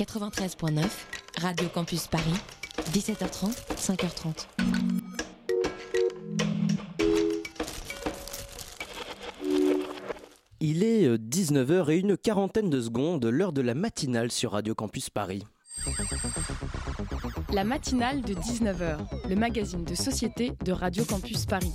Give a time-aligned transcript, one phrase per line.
[0.00, 0.82] 93.9,
[1.42, 2.32] Radio Campus Paris,
[2.90, 4.46] 17h30, 5h30.
[10.60, 15.10] Il est 19h et une quarantaine de secondes, l'heure de la matinale sur Radio Campus
[15.10, 15.44] Paris.
[17.52, 18.96] La matinale de 19h,
[19.28, 21.74] le magazine de société de Radio Campus Paris.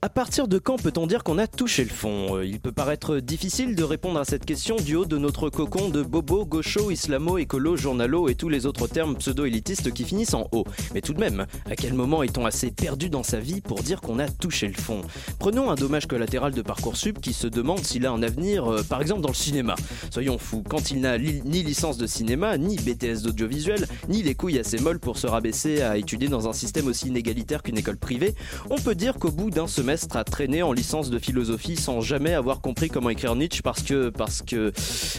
[0.00, 3.18] À partir de quand peut-on dire qu'on a touché le fond euh, Il peut paraître
[3.18, 7.36] difficile de répondre à cette question du haut de notre cocon de bobo, gaucho, islamo,
[7.36, 10.64] écolo, journalo et tous les autres termes pseudo-élitistes qui finissent en haut.
[10.94, 14.00] Mais tout de même, à quel moment est-on assez perdu dans sa vie pour dire
[14.00, 15.00] qu'on a touché le fond?
[15.40, 19.00] Prenons un dommage collatéral de Parcoursup qui se demande s'il a un avenir, euh, par
[19.00, 19.74] exemple dans le cinéma.
[20.12, 24.60] Soyons fous, quand il n'a ni licence de cinéma, ni BTS d'audiovisuel, ni les couilles
[24.60, 28.36] assez molles pour se rabaisser à étudier dans un système aussi inégalitaire qu'une école privée,
[28.70, 32.34] on peut dire qu'au bout d'un semestre à traîner en licence de philosophie sans jamais
[32.34, 34.70] avoir compris comment écrire Nietzsche parce que parce que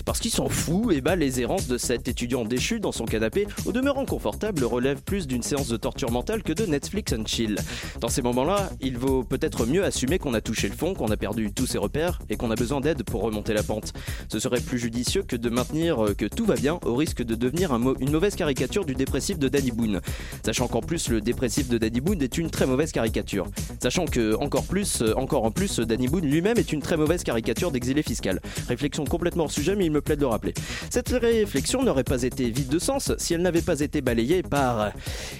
[0.05, 3.47] parce qu'il s'en fout et bah les errances de cet étudiant déchu dans son canapé
[3.65, 7.57] au demeurant confortable relèvent plus d'une séance de torture mentale que de Netflix and chill.
[7.99, 11.17] Dans ces moments-là, il vaut peut-être mieux assumer qu'on a touché le fond, qu'on a
[11.17, 13.93] perdu tous ses repères et qu'on a besoin d'aide pour remonter la pente.
[14.27, 17.73] Ce serait plus judicieux que de maintenir que tout va bien au risque de devenir
[17.73, 20.01] un une mauvaise caricature du dépressif de Danny Boone.
[20.45, 23.47] Sachant qu'en plus le dépressif de Danny Boone est une très mauvaise caricature.
[23.81, 27.23] Sachant que encore plus, euh, encore en plus, Danny Boone lui-même est une très mauvaise
[27.23, 28.41] caricature d'exilé fiscal.
[28.67, 30.53] Réflexion complètement hors sujet, mais il me plaît de le rappeler.
[30.89, 34.91] Cette réflexion n'aurait pas été vide de sens si elle n'avait pas été balayée par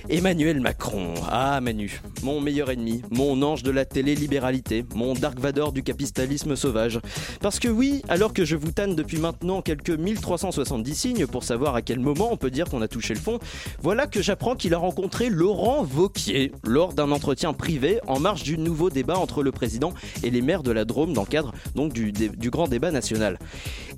[0.10, 1.14] Emmanuel Macron.
[1.30, 6.56] Ah Manu, mon meilleur ennemi, mon ange de la télé-libéralité, mon Dark Vador du capitalisme
[6.56, 7.00] sauvage.
[7.42, 11.76] Parce que oui, alors que je vous tanne depuis maintenant quelques 1370 signes pour savoir
[11.76, 13.40] à quel moment on peut dire qu'on a touché le fond,
[13.82, 18.58] voilà que j'apprends qu'il a rencontré Laurent Vauquier lors d'un entretien privé en marge du
[18.58, 19.94] nouveau débat entre le président
[20.24, 23.40] et les maires de la Drôme dans le cadre donc du, du grand débat national.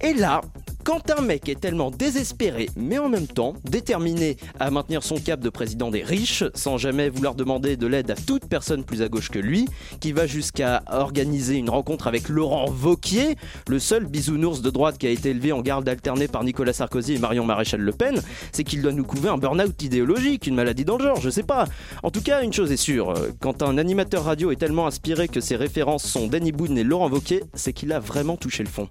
[0.02, 0.42] Et là,
[0.84, 5.40] quand un mec est tellement désespéré, mais en même temps déterminé à maintenir son cap
[5.40, 9.10] de président des riches, sans jamais vouloir demander de l'aide à toute personne plus à
[9.10, 9.68] gauche que lui,
[10.00, 13.36] qui va jusqu'à organiser une rencontre avec Laurent Vauquier,
[13.68, 17.14] le seul bisounours de droite qui a été élevé en garde alternée par Nicolas Sarkozy
[17.14, 18.22] et Marion Maréchal Le Pen,
[18.52, 21.44] c'est qu'il doit nous couver un burn-out idéologique, une maladie dans le genre, je sais
[21.44, 21.66] pas.
[22.04, 25.42] En tout cas, une chose est sûre, quand un animateur radio est tellement inspiré que
[25.42, 28.88] ses références sont Danny Boone et Laurent Vauquier, c'est qu'il a vraiment touché le fond.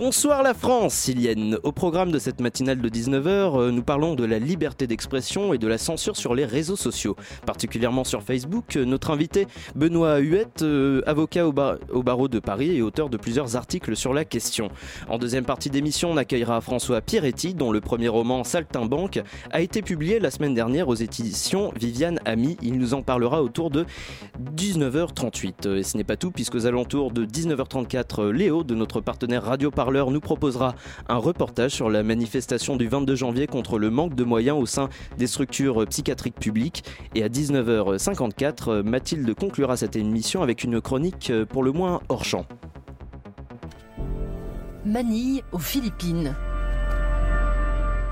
[0.00, 1.58] Bonsoir la France, Silienne.
[1.64, 5.66] Au programme de cette matinale de 19h, nous parlons de la liberté d'expression et de
[5.66, 8.76] la censure sur les réseaux sociaux, particulièrement sur Facebook.
[8.76, 10.64] Notre invité, Benoît Huette,
[11.04, 14.68] avocat au, bar au, barreau de Paris et auteur de plusieurs articles sur la question.
[15.08, 19.20] En deuxième partie d'émission, on accueillera François Pierretti, dont le premier roman Saltimbanque
[19.50, 22.56] a été publié la semaine dernière aux éditions Viviane Ami.
[22.62, 23.84] Il nous en parlera autour de
[24.56, 25.68] 19h38.
[25.74, 30.10] Et ce n'est pas tout, puisqu'aux alentours de 19h34, Léo, de notre partenaire Radio Parleur,
[30.10, 30.74] nous proposera
[31.08, 34.90] un reportage sur la manifestation du 22 janvier contre le manque de moyens au sein
[35.16, 36.84] des structures psychiatriques publiques.
[37.14, 42.44] Et à 19h54, Mathilde conclura cette émission avec une chronique pour le moins hors champ.
[44.84, 46.36] Manille aux Philippines.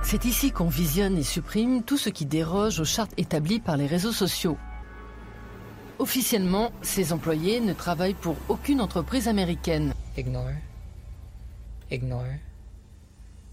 [0.00, 3.86] C'est ici qu'on visionne et supprime tout ce qui déroge aux chartes établies par les
[3.86, 4.56] réseaux sociaux.
[5.98, 9.92] Officiellement, ces employés ne travaillent pour aucune entreprise américaine.
[10.16, 10.52] Ignore.
[11.90, 12.40] Ignore.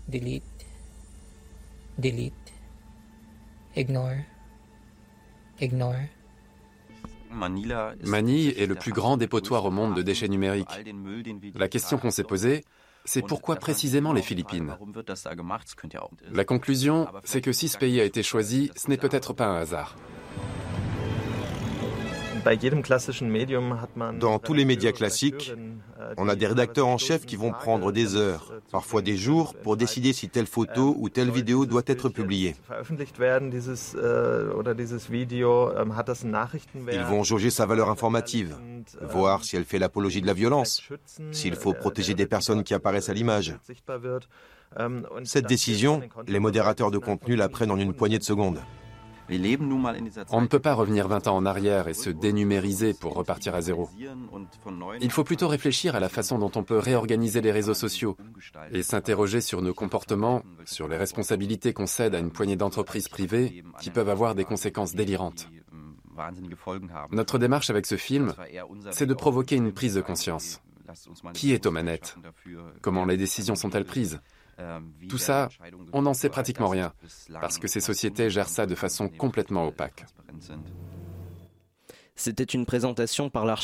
[0.08, 0.44] Delete.
[1.98, 2.34] Delete.
[3.76, 4.18] Ignore.
[5.62, 5.96] Ignore.
[7.32, 10.68] Manille est le plus grand dépotoir au monde de déchets numériques.
[11.56, 12.64] La question qu'on s'est posée,
[13.06, 14.76] c'est pourquoi précisément les Philippines?
[16.32, 19.58] La conclusion, c'est que si ce pays a été choisi, ce n'est peut-être pas un
[19.58, 19.96] hasard.
[24.20, 25.54] Dans tous les médias classiques,
[26.18, 29.78] on a des rédacteurs en chef qui vont prendre des heures, parfois des jours, pour
[29.78, 32.56] décider si telle photo ou telle vidéo doit être publiée.
[36.92, 38.58] Ils vont jauger sa valeur informative,
[39.02, 40.84] voir si elle fait l'apologie de la violence,
[41.32, 43.56] s'il faut protéger des personnes qui apparaissent à l'image.
[45.24, 48.60] Cette décision, les modérateurs de contenu la prennent en une poignée de secondes.
[50.30, 53.62] On ne peut pas revenir 20 ans en arrière et se dénumériser pour repartir à
[53.62, 53.90] zéro.
[55.02, 58.18] Il faut plutôt réfléchir à la façon dont on peut réorganiser les réseaux sociaux
[58.72, 63.64] et s'interroger sur nos comportements, sur les responsabilités qu'on cède à une poignée d'entreprises privées
[63.80, 65.50] qui peuvent avoir des conséquences délirantes.
[67.12, 68.34] Notre démarche avec ce film,
[68.92, 70.62] c'est de provoquer une prise de conscience.
[71.34, 72.16] Qui est aux manettes?
[72.82, 74.20] Comment les décisions sont-elles prises?
[75.10, 75.50] Tout ça,
[75.94, 76.94] on n'en sait pratiquement rien,
[77.40, 80.06] parce que ces sociétés gèrent ça de façon complètement opaque.
[82.16, 83.56] C'était une présentation par la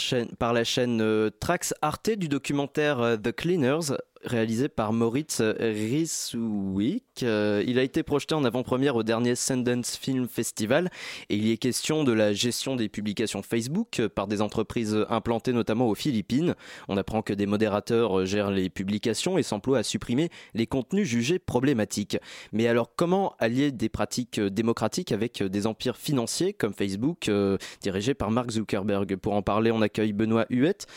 [0.64, 7.24] chaîne, euh, Trax Arte du documentaire euh, The Cleaners, réalisé par Moritz Rissouik.
[7.24, 10.90] Euh, il a été projeté en avant-première au dernier Sundance Film Festival
[11.30, 15.54] et il y est question de la gestion des publications Facebook par des entreprises implantées
[15.54, 16.56] notamment aux Philippines.
[16.88, 21.40] On apprend que des modérateurs gèrent les publications et s'emploient à supprimer les contenus jugés
[21.40, 22.18] problématiques.
[22.52, 28.14] Mais alors comment allier des pratiques démocratiques avec des empires financiers comme Facebook euh, dirigés
[28.14, 29.16] par Mark Zuckerberg?
[29.16, 30.88] Pour en parler, on accueille Benoît Huette,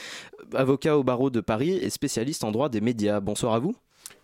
[0.55, 3.75] avocat au barreau de Paris et spécialiste en droit des médias bonsoir à vous.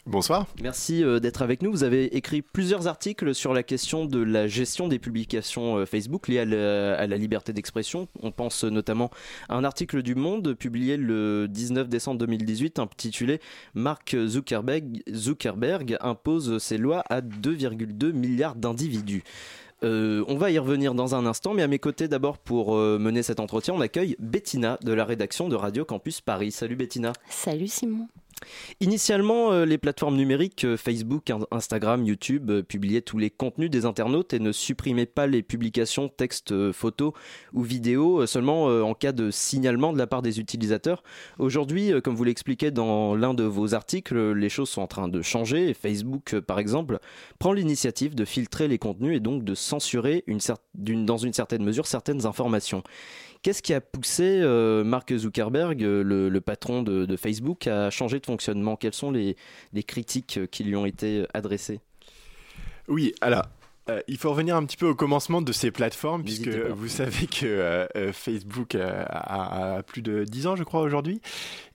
[0.08, 0.46] Bonsoir.
[0.62, 1.70] Merci euh, d'être avec nous.
[1.70, 6.28] Vous avez écrit plusieurs articles sur la question de la gestion des publications euh, Facebook
[6.28, 8.08] liées à la, liberté d'expression.
[8.22, 9.10] On pense notamment
[9.50, 13.38] à un article du Monde publié le 19 décembre 2018 intitulé
[13.74, 19.24] Mark Zuckerberg, Zuckerberg impose ses lois à 2,2 milliards d'individus.
[19.84, 23.22] Euh, on va y revenir dans un instant, mais à mes côtés d'abord pour mener
[23.22, 26.50] cet entretien, on accueille Bettina de la rédaction de Radio Campus Paris.
[26.50, 27.12] Salut Bettina.
[27.28, 28.08] Salut Simon.
[28.80, 33.84] Initialement, euh, les plateformes numériques euh, Facebook, Instagram, YouTube euh, publiaient tous les contenus des
[33.84, 37.12] internautes et ne supprimaient pas les publications textes, photos
[37.52, 41.02] ou vidéos seulement en cas de signalement de la part des utilisateurs.
[41.38, 45.22] Aujourd'hui, comme vous l'expliquez dans l'un de vos articles, les choses sont en train de
[45.22, 45.74] changer.
[45.74, 46.98] Facebook, par exemple,
[47.38, 50.24] prend l'initiative de filtrer les contenus et donc de censurer
[50.74, 52.82] dans une certaine mesure certaines informations.
[53.42, 58.26] Qu'est-ce qui a poussé euh, Mark Zuckerberg, euh, le, patron de, Facebook, à changer de
[58.26, 58.76] fonctionnement?
[58.76, 59.36] Quelles sont les,
[59.86, 61.80] critiques qui lui ont été adressées?
[62.88, 63.44] Oui, alors
[63.90, 67.26] euh, il faut revenir un petit peu au commencement de ces plateformes, puisque vous savez
[67.26, 71.20] que Facebook a, plus de 10 ans, je crois, aujourd'hui.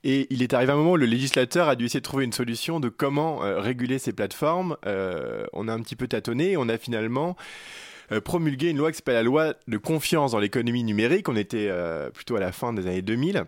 [0.04, 2.32] Et il est arrivé un moment où le législateur a dû essayer de trouver une
[2.32, 4.76] solution de comment réguler ces plateformes.
[4.84, 7.93] on a un petit peu tâtonné, on a finalement euh,
[8.24, 11.28] promulgué une loi qui s'appelle la loi de confiance dans l'économie numérique.
[11.28, 13.44] On était euh, plutôt à la fin des années 2000.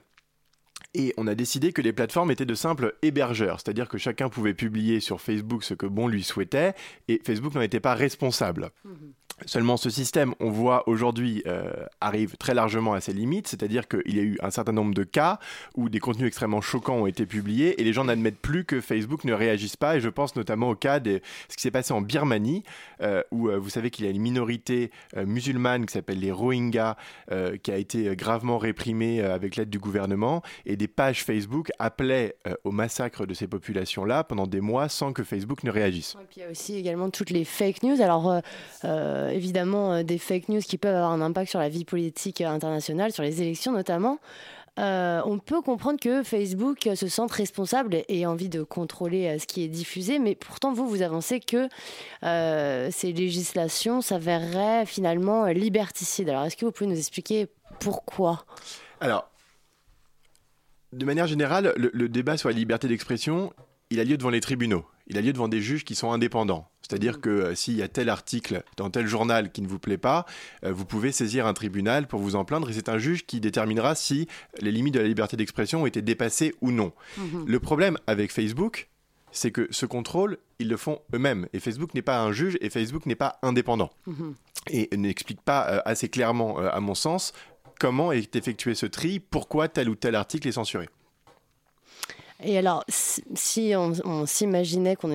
[0.94, 4.55] Et on a décidé que les plateformes étaient de simples hébergeurs, c'est-à-dire que chacun pouvait
[4.55, 6.75] publier sur Facebook ce que bon lui souhaitait,
[7.08, 8.70] et Facebook n'en était pas responsable.
[8.85, 8.94] Mmh
[9.44, 14.17] Seulement, ce système, on voit aujourd'hui, euh, arrive très largement à ses limites, c'est-à-dire qu'il
[14.17, 15.38] y a eu un certain nombre de cas
[15.77, 19.25] où des contenus extrêmement choquants ont été publiés et les gens n'admettent plus que Facebook
[19.25, 19.97] ne réagisse pas.
[19.97, 22.62] Et je pense notamment au cas de ce qui s'est passé en Birmanie,
[23.03, 26.97] euh, où euh, vous savez qu'il y a une minorité musulmane qui s'appelle les Rohingyas,
[27.62, 32.71] qui a été gravement réprimée avec l'aide du gouvernement, et des pages Facebook appelaient au
[32.71, 36.17] massacre de ces populations-là pendant des mois sans que Facebook ne réagisse.
[36.21, 38.00] Et puis il y a aussi également toutes les fake news.
[38.00, 38.41] Alors
[39.26, 42.40] euh, évidemment euh, des fake news qui peuvent avoir un impact sur la vie politique
[42.40, 44.19] internationale, sur les élections notamment.
[44.78, 49.46] Euh, on peut comprendre que Facebook se sente responsable et ait envie de contrôler ce
[49.46, 51.69] qui est diffusé, mais pourtant vous, vous avancez que
[52.20, 56.29] ces législations s'avéreraient finalement liberticides.
[56.29, 57.46] Alors est-ce que vous pouvez nous expliquer
[57.81, 58.44] pourquoi?
[59.00, 59.31] Alors,
[60.93, 63.55] de manière générale, le débat sur la liberté d'expression,
[63.88, 66.69] il a lieu devant les tribunaux, il a lieu devant des juges qui sont indépendants.
[66.88, 69.99] C'est-à-dire que euh, s'il y a tel article dans tel journal qui ne vous plaît
[69.99, 70.25] pas,
[70.65, 73.41] euh, vous pouvez saisir un tribunal pour vous en plaindre et c'est un juge qui
[73.41, 74.29] déterminera si
[74.60, 76.93] les limites de la liberté d'expression ont été dépassées ou non.
[77.19, 77.44] Mhm.
[77.46, 78.89] Le problème avec Facebook,
[79.32, 81.49] c'est que ce contrôle, ils le font eux-mêmes.
[81.53, 83.91] Et Facebook n'est pas un juge et Facebook n'est pas indépendant.
[84.06, 84.34] Mhm.
[84.70, 87.32] Et n'explique pas euh, assez clairement, à mon sens,
[87.81, 90.89] comment est effectué ce tri, pourquoi tel ou tel article est censuré.
[92.43, 95.10] Et alors, si on, s'imaginait qu'on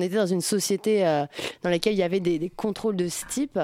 [0.00, 1.26] était dans une société euh,
[1.62, 3.58] dans laquelle il y avait des, contrôles de ce type,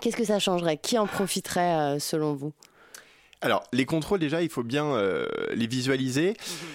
[0.00, 0.76] qu'est-ce que ça changerait?
[0.76, 2.52] Qui en profiterait euh, selon vous?
[3.40, 6.30] Alors, les contrôles, déjà, il faut bien euh, les visualiser.
[6.30, 6.68] Mhm.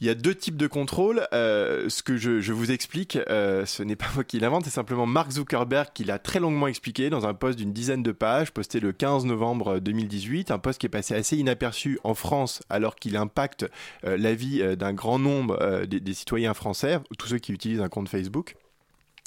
[0.00, 1.26] Il y a deux types de contrôles.
[1.32, 5.06] Euh, ce que je, vous explique, euh, ce n'est pas moi qui l'invente, c'est simplement
[5.06, 8.80] Mark Zuckerberg qui l'a très longuement expliqué dans un post d'une dizaine de pages, posté
[8.80, 13.16] le 15 novembre 2018, un post qui est passé assez inaperçu en France alors qu'il
[13.16, 13.66] impacte
[14.04, 17.88] euh, la vie d'un grand nombre des, des, citoyens français, tous ceux qui utilisent un
[17.88, 18.56] compte Facebook.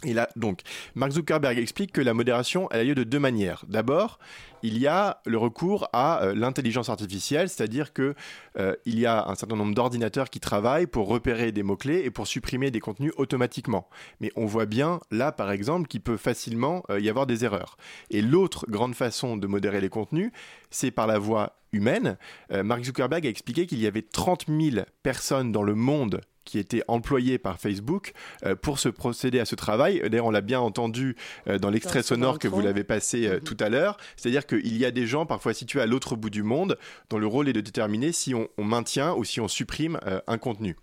[0.03, 0.61] Et là, donc,
[0.95, 3.65] Mark Zuckerberg explique que la modération elle a lieu de deux manières.
[3.67, 4.17] D'abord,
[4.63, 8.15] il y a le recours à euh, l'intelligence artificielle, c'est-à-dire que
[8.57, 12.27] euh, y a un certain nombre d'ordinateurs qui travaillent pour repérer des mots-clés et pour
[12.27, 13.87] supprimer des contenus automatiquement.
[14.19, 17.77] Mais on voit bien là, par exemple, qu'il peut facilement euh, y avoir des erreurs.
[18.09, 20.31] Et l'autre grande façon de modérer les contenus,
[20.71, 22.17] c'est par la voie humaine.
[22.49, 26.83] Mark Zuckerberg a expliqué qu'il y avait 30 000 personnes dans le monde qui étaient
[26.87, 28.13] employés par Facebook
[28.61, 30.01] pour se procéder à ce travail.
[30.09, 31.15] D'ailleurs, on l'a bien entendu
[31.59, 33.43] dans l'extrait sonore que vous l'avez passé mm-hmm.
[33.43, 33.97] tout à l'heure.
[34.15, 36.77] C'est-à-dire qu'il y a des gens parfois situés à l'autre bout du monde
[37.09, 40.37] dont le rôle est de déterminer si on, maintient ou si on supprime euh, un
[40.37, 40.75] contenu.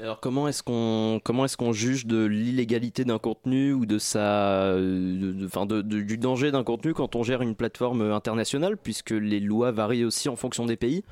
[0.00, 4.74] Alors comment est-ce qu'on comment est-ce qu'on juge de l'illégalité d'un contenu ou de sa
[4.74, 10.04] de, du danger d'un contenu quand on gère une plateforme internationale puisque les lois varient
[10.04, 11.04] aussi en fonction des pays?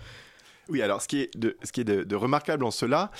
[0.73, 3.11] Oui, alors ce qui est de, remarquable en cela,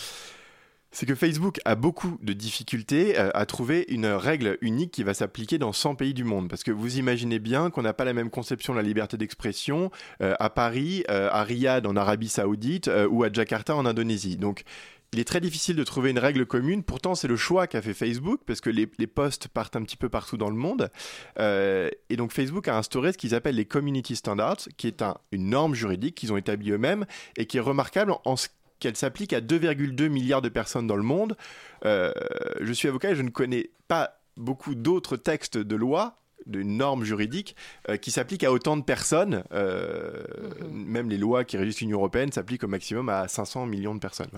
[0.91, 5.13] c'est que Facebook a beaucoup de difficultés euh, à trouver une règle unique qui va
[5.13, 6.49] s'appliquer dans 100 pays du monde.
[6.49, 9.91] Parce que vous imaginez bien qu'on n'a pas la même conception de la liberté d'expression
[10.23, 14.39] euh, à Paris, euh, à Riyad en Arabie Saoudite ou à Jakarta en Indonésie.
[14.39, 14.65] Donc
[15.13, 16.83] il est très difficile de trouver une règle commune.
[16.83, 20.09] Pourtant, c'est le choix qu'a fait Facebook parce que les, posts partent un petit peu
[20.09, 20.91] partout dans le monde.
[21.39, 25.75] et donc, Facebook a instauré ce qu'ils appellent les Community Standards, qui est une norme
[25.75, 27.05] juridique qu'ils ont établie eux-mêmes
[27.37, 28.49] et qui est remarquable en ce
[28.83, 31.37] qu'elle s'applique à 2,2 milliards de personnes dans le monde.
[31.85, 32.13] Euh,
[32.61, 37.05] je suis avocat et je ne connais pas beaucoup d'autres textes de loi d'une norme
[37.05, 37.57] juridique
[37.89, 39.43] euh, qui s'applique à autant de personnes.
[39.53, 40.23] Euh,
[40.61, 40.85] mhm.
[40.87, 44.31] Même les lois qui régissent l'Union européenne s'appliquent au maximum à 500 millions de personnes.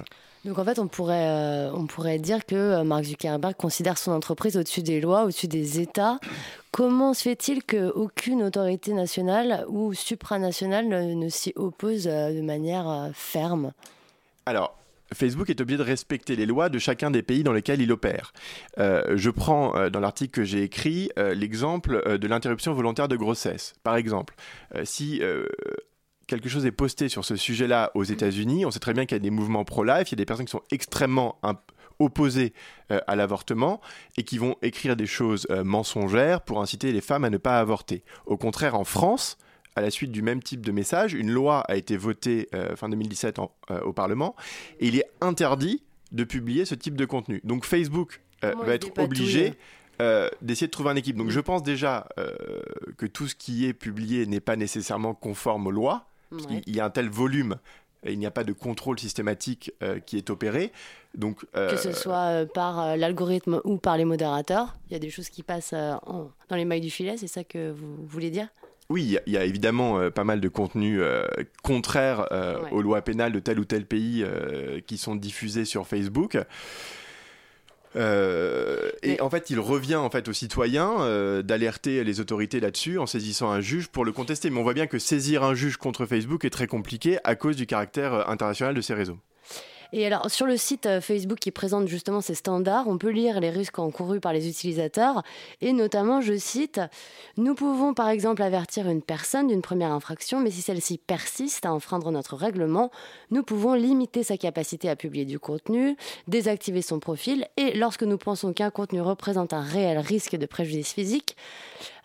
[0.44, 4.82] Donc en fait, on pourrait, on pourrait dire que Mark Zuckerberg considère son entreprise au-dessus
[4.82, 6.18] des lois, au-dessus des États.
[6.70, 13.73] Comment se fait-il qu'aucune autorité nationale ou supranationale ne s'y oppose de manière ferme?
[14.44, 14.76] Alors,
[15.12, 18.32] Facebook est obligé de respecter les lois de chacun des pays dans lesquels il opère.
[18.78, 23.16] Euh, je prends euh, dans l'article que j'ai écrit euh, l'exemple de l'interruption volontaire de
[23.16, 23.75] grossesse.
[23.82, 24.34] Par exemple,
[24.84, 25.20] si
[26.26, 29.20] quelque chose est posté sur ce sujet-là aux États-Unis, on sait très bien qu'il y
[29.20, 31.40] a des mouvements pro-life, il y a des personnes qui sont extrêmement
[31.99, 32.52] opposées
[32.88, 33.80] à l'avortement
[34.16, 38.04] et qui vont écrire des choses mensongères pour inciter les femmes à ne pas avorter.
[38.26, 39.38] Au contraire, en France,
[39.76, 42.88] à la suite du même type de message, une loi a été votée euh, fin
[42.88, 44.37] 2017 euh, au Parlement
[44.81, 47.40] et il est interdit de publier ce type de contenu.
[47.45, 49.54] Donc Facebook euh, va être obligé
[50.43, 51.16] d'essayer de trouver un équipe.
[51.16, 52.09] Donc je pense déjà
[52.97, 56.09] que tout ce qui est publié n'est pas nécessairement conforme aux lois.
[56.66, 57.57] Il y a un tel volume
[58.02, 59.73] et il n'y a pas de contrôle systématique
[60.04, 60.73] qui est opéré.
[61.14, 65.28] Donc, Que ce soit par l'algorithme ou par les modérateurs, il y a des choses
[65.28, 68.49] qui passent dans les mailles du filet, c'est ça que vous voulez dire?
[68.91, 71.26] Oui, il y, a évidemment euh, pas mal de contenus euh,
[71.62, 74.25] contraires euh, aux lois pénales de tel ou tel pays
[74.87, 76.37] qui sont diffusés sur Facebook.
[77.97, 83.50] et en fait, il revient en fait aux citoyens d'alerter les autorités là-dessus en saisissant
[83.50, 84.50] un juge pour le contester.
[84.50, 87.57] Mais on voit bien que saisir un juge contre Facebook est très compliqué à cause
[87.57, 89.19] du caractère international de ces réseaux.
[89.93, 93.41] Et alors, sur le site euh, Facebook qui présente justement ces standards, on peut lire
[93.41, 95.23] les risques encourus par les utilisateurs.
[95.61, 96.81] Et notamment, je cite,
[97.37, 101.73] Nous pouvons par exemple avertir une personne d'une première infraction, mais si celle-ci persiste à
[101.73, 102.91] enfreindre notre règlement,
[103.31, 105.97] nous pouvons limiter sa capacité à publier du contenu,
[106.29, 110.93] désactiver son profil, et lorsque nous pensons qu'un contenu représente un réel risque de préjudice
[110.93, 111.37] physique,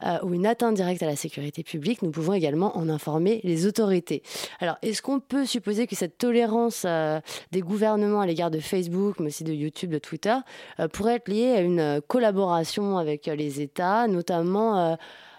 [0.05, 3.65] euh, ou une atteinte directe à la sécurité publique, nous pouvons également en informer les
[3.65, 4.23] autorités.
[4.59, 7.19] Alors, est-ce qu'on peut supposer que cette tolérance euh,
[7.51, 10.35] des à l'égard de Facebook, mais aussi de YouTube, de Twitter,
[10.79, 14.97] euh, pourrait être liée à une collaboration avec les États, notamment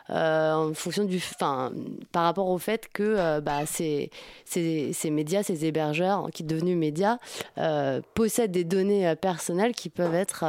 [0.09, 4.11] en fonction du, par rapport au fait que bah, ces,
[5.05, 7.19] médias, ces hébergeurs qui sont devenus médias,
[8.15, 10.45] possèdent des données personnelles qui peuvent être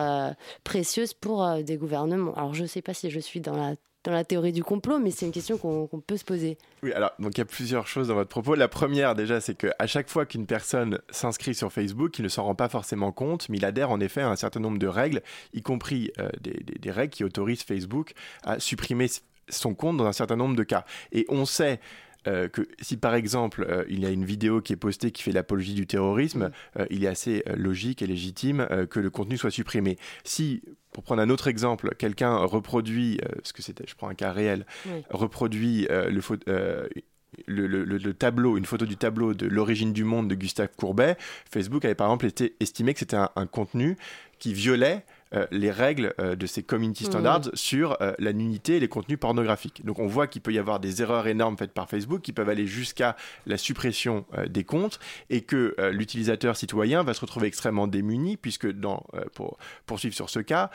[0.63, 2.33] précieuses pour des gouvernements.
[2.33, 4.99] Alors je ne sais pas si je suis dans la dans la théorie du complot,
[4.99, 6.57] mais c'est une question qu'on peut se poser.
[6.81, 8.55] Oui, alors, donc il y a plusieurs choses dans votre propos.
[8.55, 12.43] La première, déjà, c'est qu'à chaque fois qu'une personne s'inscrit sur Facebook, il ne s'en
[12.43, 15.21] rend pas forcément compte, mais il adhère en effet à un certain nombre de règles,
[15.53, 19.07] y compris euh, des, des, règles qui autorisent Facebook à supprimer
[19.49, 20.85] son compte dans un certain nombre de cas.
[21.11, 21.79] Et on sait
[22.27, 25.23] euh, que si par exemple euh, il y a une vidéo qui est postée qui
[25.23, 26.51] fait l'apologie du terrorisme, mm.
[26.81, 29.97] euh, il est assez logique et légitime que le contenu soit supprimé.
[30.23, 30.61] Si
[30.93, 34.65] pour prendre un autre exemple, quelqu'un reproduit, ce que c'était, je prends un cas réel,
[35.09, 35.87] reproduit
[37.47, 41.15] le, le, tableau, une photo du tableau de l'origine du monde de Gustave Courbet,
[41.49, 43.97] Facebook avait par exemple été, estimé que c'était un, contenu
[44.39, 45.05] qui violait
[45.51, 47.55] les règles euh, de ces community standards mmh.
[47.55, 49.85] sur euh, la nudité et les contenus pornographiques.
[49.85, 52.49] Donc on voit qu'il peut y avoir des erreurs énormes faites par Facebook qui peuvent
[52.49, 58.37] aller jusqu'à la suppression des comptes et que l'utilisateur citoyen va se retrouver extrêmement démuni
[58.37, 60.69] puisque dans, pour poursuivre sur ce cas,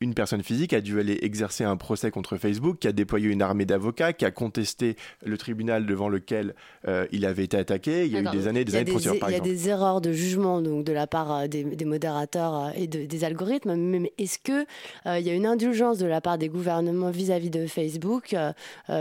[0.00, 3.42] une personne physique a dû aller exercer un procès contre Facebook, qui a déployé une
[3.42, 6.54] armée d'avocats, qui a contesté le tribunal devant lequel
[6.88, 8.06] euh, il avait été attaqué.
[8.06, 9.18] Il y a eu des années, des années de procédure.
[9.28, 12.70] Il y a des erreurs de jugement donc de la part euh, des, modérateurs euh,
[12.76, 13.74] et des algorithmes.
[13.74, 14.64] Mais est-ce que
[15.06, 18.34] il y a une indulgence de la part des gouvernements vis-à-vis de Facebook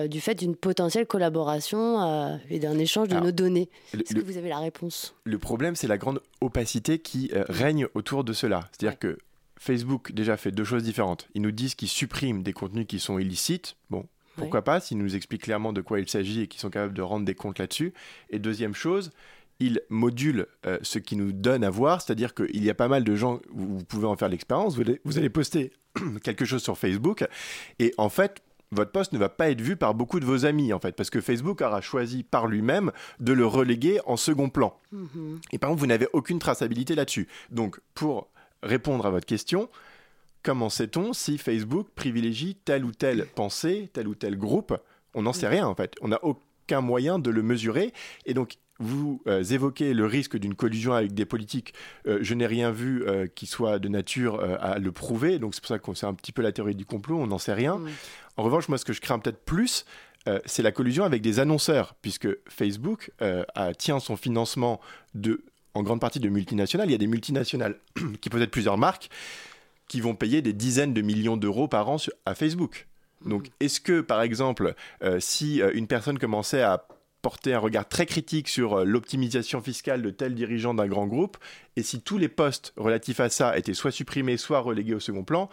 [0.08, 3.70] du fait d'une potentielle collaboration et d'un échange de nos données?
[3.94, 5.16] Est-ce que vous avez la réponse?
[5.24, 8.70] Le problème, c'est la grande opacité qui règne autour de cela.
[8.72, 9.18] C'est-à-dire que
[9.60, 11.28] Facebook déjà fait deux choses différentes.
[11.36, 13.76] Ils nous disent qu'ils suppriment des contenus qui sont illicites.
[13.90, 16.94] Bon, pourquoi pas, s'ils nous expliquent clairement de quoi il s'agit et qu'ils sont capables
[16.94, 17.94] de rendre des comptes là-dessus.
[18.30, 19.12] Et deuxième chose,
[19.60, 23.04] ils modulent euh, ce qui nous donne à voir, c'est-à-dire qu'il y a pas mal
[23.04, 25.74] de gens, vous, pouvez en faire l'expérience, vous, vous, allez poster
[26.24, 27.26] quelque chose sur Facebook,
[27.80, 30.72] et en fait, votre post ne va pas être vu par beaucoup de vos amis,
[30.72, 34.80] en fait, parce que Facebook aura choisi par lui-même de le reléguer en second plan.
[34.94, 35.40] Mm-hmm.
[35.52, 37.28] Et par exemple, vous n'avez aucune traçabilité là-dessus.
[37.50, 38.30] Donc, pour
[38.64, 39.70] répondre à votre question,
[40.44, 44.76] comment sait-on si Facebook privilégie telle ou telle pensée, tel ou tel groupe?
[45.14, 45.96] On n'en sait rien en fait.
[46.02, 47.94] On n'a aucun moyen de le mesurer.
[48.26, 51.74] Et donc, vous euh, évoquez le risque d'une collusion avec des politiques.
[52.08, 55.38] Euh, je n'ai rien vu euh, qui soit de nature à le prouver.
[55.38, 57.18] Donc, c'est pour ça qu'on sait un petit peu la théorie du complot.
[57.18, 57.80] On n'en sait rien.
[58.38, 59.86] En revanche, moi, ce que je crains peut-être plus,
[60.46, 63.12] c'est la collusion avec des annonceurs, puisque Facebook
[63.78, 64.80] tient son financement
[65.16, 65.42] de
[65.74, 66.90] en grande partie de multinationales.
[66.90, 67.80] Il y a des multinationales
[68.22, 69.10] qui possèdent plusieurs marques
[69.90, 72.88] qui vont payer des dizaines de millions d'euros par an à Facebook.
[73.26, 73.52] Donc, mmh.
[73.60, 76.88] est-ce que, par exemple, euh, si euh, une personne commençait à
[77.22, 81.38] porter un regard très critique sur euh, l'optimisation fiscale de tel dirigeant d'un grand groupe,
[81.76, 85.24] et si tous les postes relatifs à ça étaient soit supprimés, soit relégués au second
[85.24, 85.50] plan,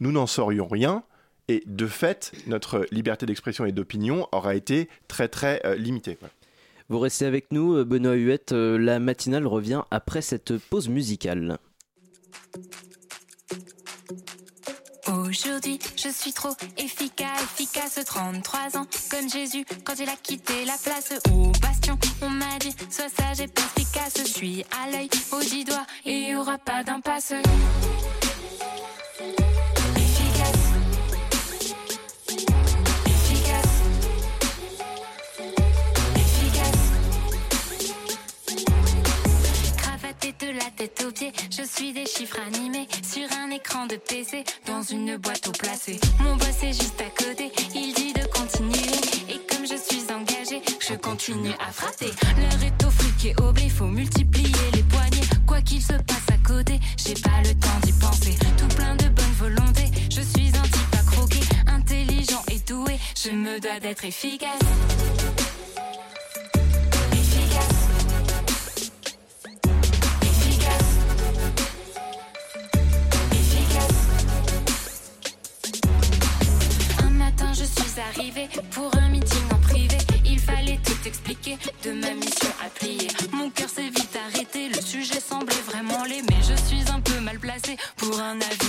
[0.00, 1.02] nous n'en saurions rien.
[1.48, 6.16] Et de fait, notre liberté d'expression et d'opinion aura été très très limitée.
[6.90, 8.50] Vous restez avec nous, euh, Benoît Huette.
[8.50, 11.58] Euh, la matinale revient après cette pause musicale.
[15.06, 20.74] Aujourd'hui, je suis trop efficace, efficace, 33 ans, comme Jésus, quand il a quitté la
[20.82, 21.96] place au bastion.
[22.22, 26.12] On m'a dit, sois sage et perspicace, je suis à l'œil, au dix doigts, et
[26.12, 27.34] il n'y aura pas d'impasse.
[41.80, 45.98] Suis des chiffres animés sur un écran de PC dans une boîte au placé.
[46.20, 48.76] Mon boss est juste à côté, il dit de continuer.
[49.30, 52.10] Et comme je suis engagé, je continue à frapper.
[52.36, 55.26] L'heure est au fric et au blé, faut multiplier les poignets.
[55.46, 58.36] Quoi qu'il se passe à côté, j'ai pas le temps d'y penser.
[58.58, 62.98] Tout plein de bonne volonté, je suis un type à croquer, intelligent et doué.
[63.24, 64.60] Je me dois d'être efficace.
[78.70, 79.96] Pour un meeting en privé.
[80.24, 83.08] Il fallait tout expliquer de ma mission à plier.
[83.32, 87.20] Mon cœur s'est vite arrêté, le sujet semblait vraiment laid, mais je suis un peu
[87.20, 88.59] mal placé pour un avis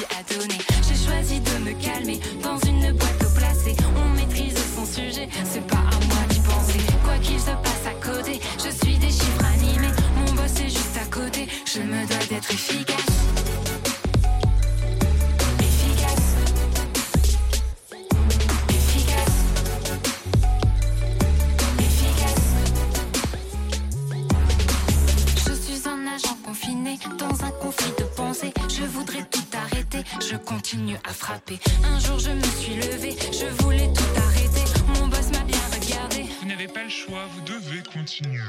[31.12, 31.60] à frapper.
[31.84, 34.63] Un jour je me suis levé, je voulais tout arrêter.
[34.88, 36.26] Mon boss m'a bien regardé.
[36.41, 38.39] Vous n'avez pas le choix, vous devez continuer.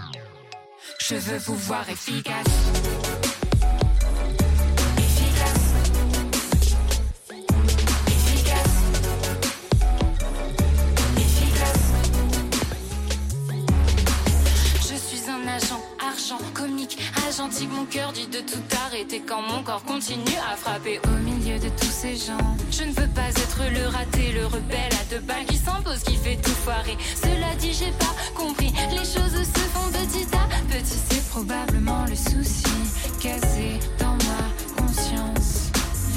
[1.01, 2.47] Je veux vous voir efficace.
[18.13, 21.59] Gentil, mon cœur dit de tout arrêter quand mon corps continue à frapper au milieu
[21.59, 22.57] de tous ces gens.
[22.71, 26.17] Je ne veux pas être le raté, le rebelle à deux balles qui s'impose, qui
[26.17, 26.97] fait tout foirer.
[27.17, 32.17] Cela dit, j'ai pas compris, les choses se font petit à petit, c'est probablement le
[32.17, 32.65] souci
[33.21, 35.71] cassé dans ma conscience.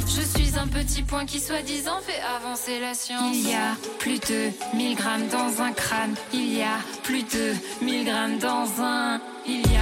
[0.07, 3.35] Je suis un petit point qui soi-disant fait avancer la science.
[3.35, 6.15] Il y a plus de 1000 grammes dans un crâne.
[6.33, 9.19] Il y a plus de 1000 grammes dans un.
[9.47, 9.75] Il y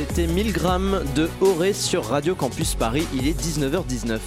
[0.00, 3.06] C'était 1000 grammes de Auré sur Radio Campus Paris.
[3.12, 4.18] Il est 19h19.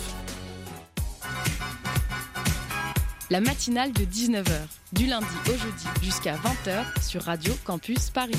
[3.31, 4.45] la matinale de 19h,
[4.91, 8.37] du lundi au jeudi jusqu'à 20h sur Radio Campus Paris.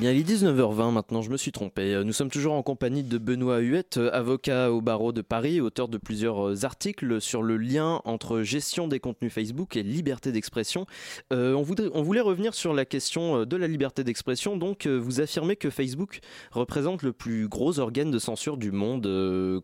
[0.00, 1.92] Bien, il est 19h20 maintenant, je me suis trompé.
[1.92, 5.60] Euh, nous sommes toujours en compagnie de Benoît Huette, euh, avocat au barreau de Paris,
[5.60, 10.32] auteur de plusieurs euh, articles sur le lien entre gestion des contenus Facebook et liberté
[10.32, 10.86] d'expression.
[11.30, 14.56] on, voulait revenir sur la question de la liberté d'expression.
[14.56, 19.62] Donc, vous affirmez que Facebook représente le plus gros organe de censure du monde.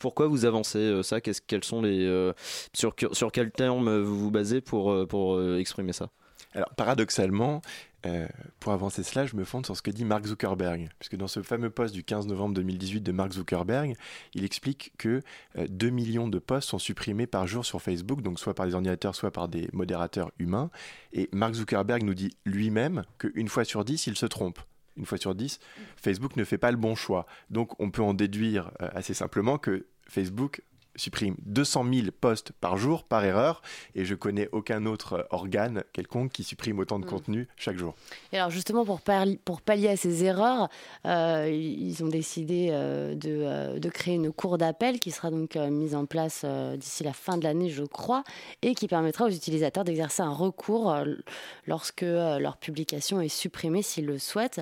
[0.00, 1.20] pourquoi vous avancez ça?
[1.20, 2.32] Quels sont les
[2.72, 6.10] sur, sur quel terme vous vous basez pour, pour exprimer ça?
[6.54, 7.60] Alors paradoxalement,
[8.06, 8.26] euh,
[8.60, 11.42] pour avancer cela, je me fonde sur ce que dit Mark Zuckerberg, puisque dans ce
[11.42, 13.94] fameux post du 15 novembre 2018 de Mark Zuckerberg,
[14.34, 15.22] il explique que
[15.56, 18.74] 2 euh, millions de posts sont supprimés par jour sur Facebook, donc soit par des
[18.74, 20.70] ordinateurs, soit par des modérateurs humains.
[21.12, 24.60] Et Mark Zuckerberg nous dit lui-même qu'une fois sur 10, il se trompe
[24.98, 25.60] une fois sur 10,
[25.96, 27.26] Facebook ne fait pas le bon choix.
[27.50, 30.62] Donc on peut en déduire euh, assez simplement que Facebook
[30.96, 33.62] supprime 200 000 postes par jour par erreur
[33.94, 37.08] et je connais aucun autre organe quelconque qui supprime autant de mm.
[37.08, 37.94] contenu chaque jour.
[38.32, 39.00] Et alors justement pour,
[39.44, 40.68] pour pallier à ces erreurs,
[41.06, 45.56] euh, ils ont décidé euh, de, euh, de, créer une cour d'appel qui sera donc
[45.56, 46.44] mise en place
[46.76, 48.24] d'ici la fin de l'année je crois
[48.62, 50.94] et qui permettra aux utilisateurs d'exercer un recours
[51.66, 54.60] lorsque leur publication est supprimée s'ils le souhaitent.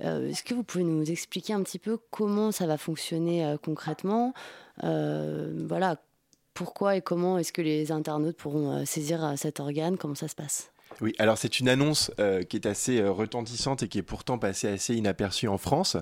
[0.00, 4.34] Est-ce que vous pouvez nous expliquer un petit peu comment ça va fonctionner concrètement?
[4.34, 5.96] euh, voilà,
[6.54, 9.96] pourquoi et comment est-ce que les internautes pourront euh, saisir euh, cet organe?
[9.96, 10.70] Comment ça se passe?
[11.02, 14.38] Oui, alors c'est une annonce euh, qui est assez euh, retentissante et qui est pourtant
[14.38, 15.96] passée assez inaperçue en France.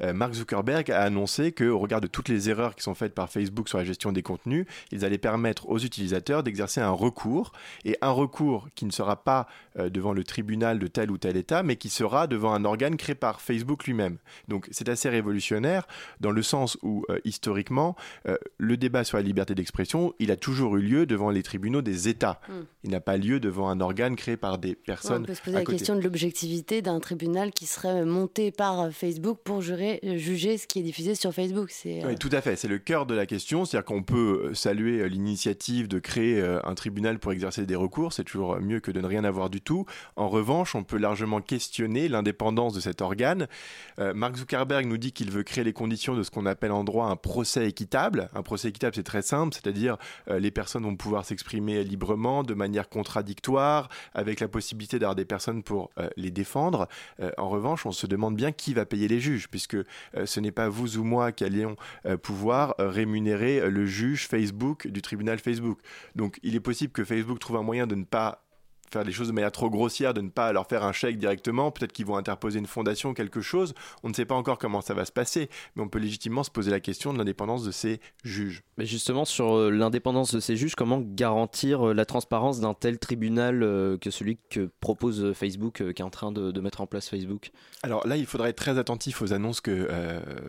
[0.00, 3.28] Euh, Mark Zuckerberg a annoncé qu'au regard de toutes les erreurs qui sont faites par
[3.28, 7.52] Facebook sur la gestion des contenus, ils allaient permettre aux utilisateurs d'exercer un recours
[7.84, 11.62] et un recours qui ne sera pas devant le tribunal de tel ou tel État,
[11.62, 14.16] mais qui sera devant un organe créé par Facebook lui-même.
[14.48, 15.86] Donc c'est assez révolutionnaire
[16.20, 17.94] dans le sens où historiquement
[18.56, 22.08] le débat sur la liberté d'expression, il a toujours eu lieu devant les tribunaux des
[22.08, 22.40] États.
[22.48, 22.62] Hmm.
[22.84, 25.22] Il n'a pas lieu devant un organe créé par des personnes.
[25.22, 29.38] on peut se poser la question de l'objectivité d'un tribunal qui serait monté par Facebook
[29.44, 31.70] pour jurer, juger ce qui est diffusé sur Facebook.
[31.84, 32.56] Oui, euh, tout à fait.
[32.56, 33.64] C'est le cœur de la question.
[33.64, 38.12] C'est-à-dire qu'on peut euh, saluer euh, l'initiative de créer un tribunal pour exercer des recours.
[38.12, 39.86] C'est toujours mieux que de ne rien avoir du tout.
[40.16, 43.48] En revanche, on peut largement questionner l'indépendance de cet organe.
[43.98, 47.06] Mark Zuckerberg nous dit qu'il veut créer les conditions de ce qu'on appelle en droit
[47.06, 48.28] un procès équitable.
[48.34, 49.96] Un procès équitable, c'est très simple, c'est-à-dire
[50.28, 55.62] les personnes vont pouvoir s'exprimer librement, de manière contradictoire, avec la possibilité d'avoir des personnes
[55.62, 56.88] pour euh, les défendre.
[57.20, 59.84] Euh, en revanche, on se demande bien qui va payer les juges, puisque euh,
[60.24, 61.76] ce n'est pas vous ou moi qui allions
[62.22, 65.78] pouvoir rémunérer le juge Facebook du tribunal Facebook.
[66.14, 68.45] Donc il est possible que Facebook trouve un moyen de ne pas
[68.90, 71.70] faire les choses de manière trop grossière, de ne pas leur faire un chèque directement.
[71.70, 73.74] Peut-être qu'ils vont interposer une fondation, quelque chose.
[74.02, 76.50] On ne sait pas encore comment ça va se passer, mais on peut légitimement se
[76.50, 78.62] poser la question de l'indépendance de ces juges.
[78.78, 82.98] Mais justement, sur euh, l'indépendance de ces juges, comment garantir euh, la transparence d'un tel
[82.98, 87.08] tribunal euh, que celui que propose Facebook, qui est en train de, mettre en place
[87.08, 87.50] Facebook?
[87.82, 89.88] Alors là, il faudra être très attentif aux annonces que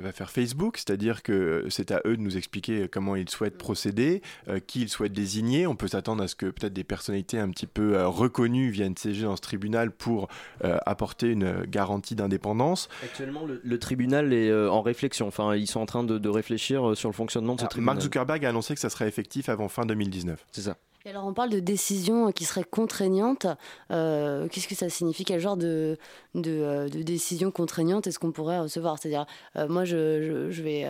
[0.02, 4.21] va faire Facebook, c'est-à-dire que c'est à eux de nous expliquer comment ils souhaitent procéder,
[4.67, 5.67] qui ils souhaitent désigner.
[5.67, 7.97] On peut s'attendre à ce que peut-être des personnalités un petit peu
[8.38, 10.28] reconnus viennent siéger dans ce tribunal pour
[10.63, 12.88] euh, apporter une garantie d'indépendance.
[13.04, 15.28] Actuellement, le, tribunal est euh, en réflexion.
[15.28, 17.95] Enfin, ils sont en train de, réfléchir euh, sur le fonctionnement de ce tribunal.
[17.95, 20.45] Mark Zuckerberg a annoncé que ça serait effectif avant fin 2019.
[20.52, 20.78] C'est ça.
[21.06, 23.47] Et alors on parle de décisions qui seraient contraignantes.
[23.89, 25.23] Qu'est-ce que ça signifie?
[25.23, 25.97] Quel genre de,
[26.36, 28.97] de, de décision contraignante est-ce qu'on pourrait recevoir?
[29.00, 29.26] C'est-à-dire,
[29.69, 30.86] moi, je, je, vais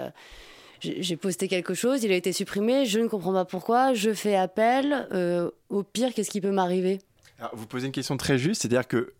[0.80, 4.36] j'ai posté quelque chose, il a été supprimé, je ne comprends pas pourquoi, je fais
[4.36, 5.08] appel.
[5.70, 7.00] au pire, qu'est-ce qui peut m'arriver?
[7.54, 9.14] Vous posez une question très juste, c'est-à-dire que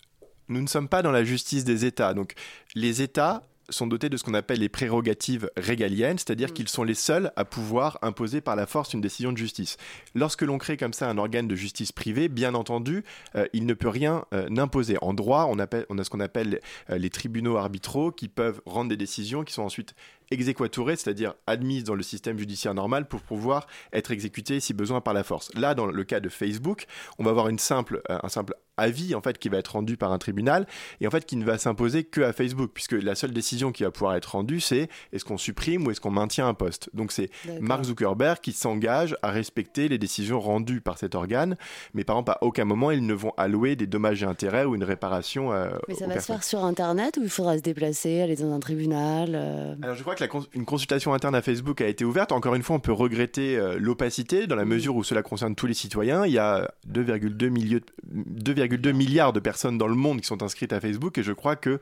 [0.50, 2.14] nous ne sommes pas dans la justice des États.
[2.14, 2.34] Donc
[2.76, 6.54] les États sont dotés de ce qu'on appelle les prérogatives régaliennes, c'est-à-dire mm.
[6.54, 9.78] qu'ils sont les seuls à pouvoir imposer par la force une décision de justice.
[10.16, 13.04] Lorsque l'on crée comme ça un organe de justice privée, bien entendu,
[13.36, 14.98] euh, il ne peut rien euh, imposer.
[15.02, 18.62] En droit, on, appelle, on a ce qu'on appelle euh, les tribunaux arbitraux qui peuvent
[18.66, 19.96] rendre des décisions qui sont ensuite
[20.32, 25.14] exéquaturées, c'est-à-dire admises dans le système judiciaire normal pour pouvoir être exécutées si besoin par
[25.14, 25.54] la force.
[25.56, 26.86] Là, dans le cas de Facebook,
[27.20, 30.12] on va avoir une simple, un simple avis en fait qui va être rendu par
[30.12, 30.68] un tribunal
[31.02, 33.84] et en fait qui ne va s'imposer que à Facebook puisque la seule décision qui
[33.84, 36.90] va pouvoir être rendue c'est est-ce qu'on supprime ou est-ce qu'on maintient un poste.
[36.94, 41.58] Donc c'est Mark Zuckerberg qui s'engage à respecter les décisions rendues par cet organe
[41.94, 44.76] mais par exemple à aucun moment ils ne vont allouer des dommages et intérêts ou
[44.76, 45.52] une réparation
[45.88, 48.60] Mais ça va se faire sur internet ou il faudra se déplacer, aller dans un
[48.60, 52.32] tribunal euh Alors je crois que la une consultation interne à Facebook a été ouverte.
[52.32, 55.74] Encore une fois, on peut regretter l'opacité dans la mesure où cela concerne tous les
[55.74, 56.26] citoyens.
[56.26, 61.18] Il y a 2,2 milliards de personnes dans le monde qui sont inscrites à Facebook
[61.18, 61.80] et je crois qu'il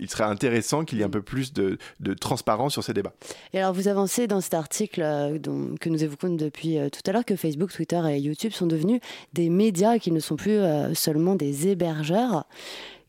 [0.00, 3.12] il serait intéressant qu'il y ait un peu plus de, de, transparence sur ces débats.
[3.52, 7.24] Et alors, vous avancez dans cet article dont, que nous évoquons depuis tout à l'heure
[7.24, 9.00] que Facebook, Twitter et YouTube sont devenus
[9.32, 10.60] des médias qu'ils ne sont plus
[10.94, 12.46] seulement des hébergeurs.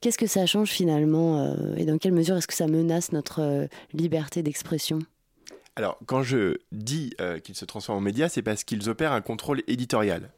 [0.01, 3.41] Qu'est-ce que ça change finalement euh, et dans quelle mesure est-ce que ça menace notre
[3.41, 4.99] euh, liberté d'expression?
[5.75, 9.21] Alors, quand je dis euh, qu'ils se transforment en médias, c'est parce qu'ils opèrent un
[9.21, 10.29] contrôle éditorial.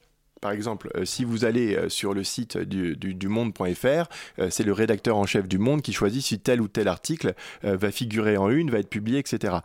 [0.41, 4.07] Par exemple, si vous allez sur le site du, du, monde.fr,
[4.49, 7.91] c'est le rédacteur en chef du Monde qui choisit si tel ou tel article va
[7.91, 9.57] figurer en une, va être publié, etc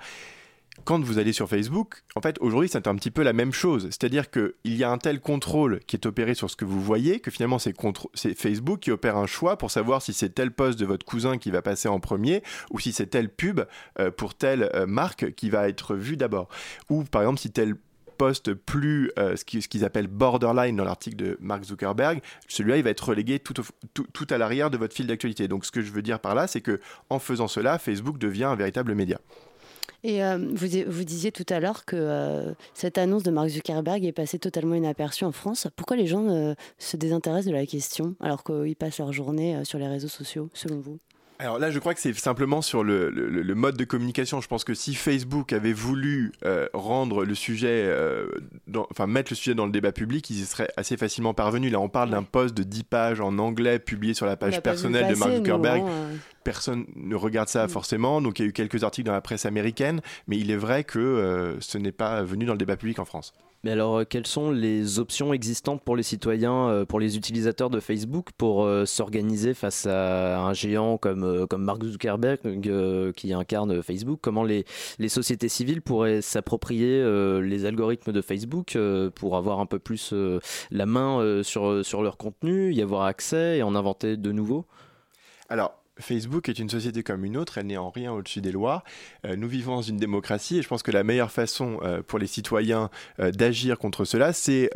[0.84, 3.84] quand vous allez sur Facebook, en fait, aujourd'hui, c'est un petit peu la même chose.
[3.84, 7.20] C'est-à-dire qu'il y a un tel contrôle qui est opéré sur ce que vous voyez
[7.20, 7.74] que finalement, c'est
[8.34, 11.50] Facebook qui opère un choix pour savoir si c'est tel poste de votre cousin qui
[11.50, 13.60] va passer en premier ou si c'est telle pub
[13.98, 16.48] euh, pour telle euh, marque qui va être vue d'abord.
[16.90, 17.76] Ou par exemple, si tel
[18.18, 22.90] poste plus euh, ce qu'ils appellent borderline dans l'article de Mark Zuckerberg, celui-là, il va
[22.90, 23.54] être relégué tout,
[23.92, 25.48] tout à l'arrière de votre fil d'actualité.
[25.48, 28.44] Donc, ce que je veux dire par là, c'est que en faisant cela, Facebook devient
[28.44, 29.20] un véritable média.
[30.04, 34.04] Et euh, vous, vous, disiez tout à l'heure que euh, cette annonce de Mark Zuckerberg
[34.04, 35.66] est passée totalement inaperçue en France.
[35.76, 39.78] Pourquoi les gens euh, se désintéressent de la question alors qu'ils passent leur journée sur
[39.78, 40.98] les réseaux sociaux, selon vous?
[41.38, 44.40] Alors là, je crois que c'est simplement sur le, le, mode de communication.
[44.40, 46.32] Je pense que si Facebook avait voulu
[46.72, 47.92] rendre le sujet,
[48.90, 51.72] enfin mettre le sujet dans le débat public, ils y seraient assez facilement parvenus.
[51.72, 55.12] Là, on parle d'un post de 10 pages en anglais publié sur la page personnelle
[55.12, 55.82] de Mark Zuckerberg.
[55.82, 57.68] Hein, personne ne regarde ça mm.
[57.68, 58.20] forcément.
[58.20, 60.84] Donc il y a eu quelques articles dans la presse américaine, mais il est vrai
[60.84, 63.32] que euh, ce n'est pas venu dans le débat public en France.
[63.64, 67.70] Mais alors, euh, quelles sont les options existantes pour les citoyens, euh, pour les utilisateurs
[67.70, 72.40] de Facebook, pour s'organiser face à un géant comme, comme Mark Zuckerberg
[73.16, 74.18] qui incarne Facebook?
[74.20, 74.66] Comment les,
[74.98, 77.02] les sociétés civiles pourraient s'approprier
[77.40, 78.76] les algorithmes de Facebook
[79.14, 80.12] pour avoir un peu plus
[80.70, 84.66] la main sur, sur leur contenu, y avoir accès et en inventer de nouveaux?
[85.48, 88.82] Alors, Facebook est une société comme une autre, elle n'est en rien au-dessus des lois.
[89.24, 92.18] Euh, nous vivons dans une démocratie et je pense que la meilleure façon euh, pour
[92.18, 94.70] les citoyens euh, d'agir contre cela, c'est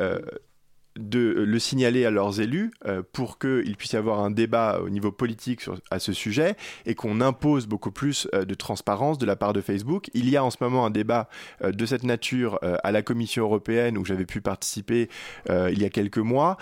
[0.99, 4.91] de le signaler à leurs élus euh, pour qu'il puisse y avoir un débat au
[4.91, 6.57] niveau politique à ce sujet
[6.87, 10.11] et qu'on impose beaucoup plus euh, de transparence de la part de Facebook.
[10.15, 11.29] Il y a en ce moment un débat
[11.63, 15.09] euh, de cette nature à la Commission européenne où j'avais pu participer
[15.49, 16.57] il y a quelques mois.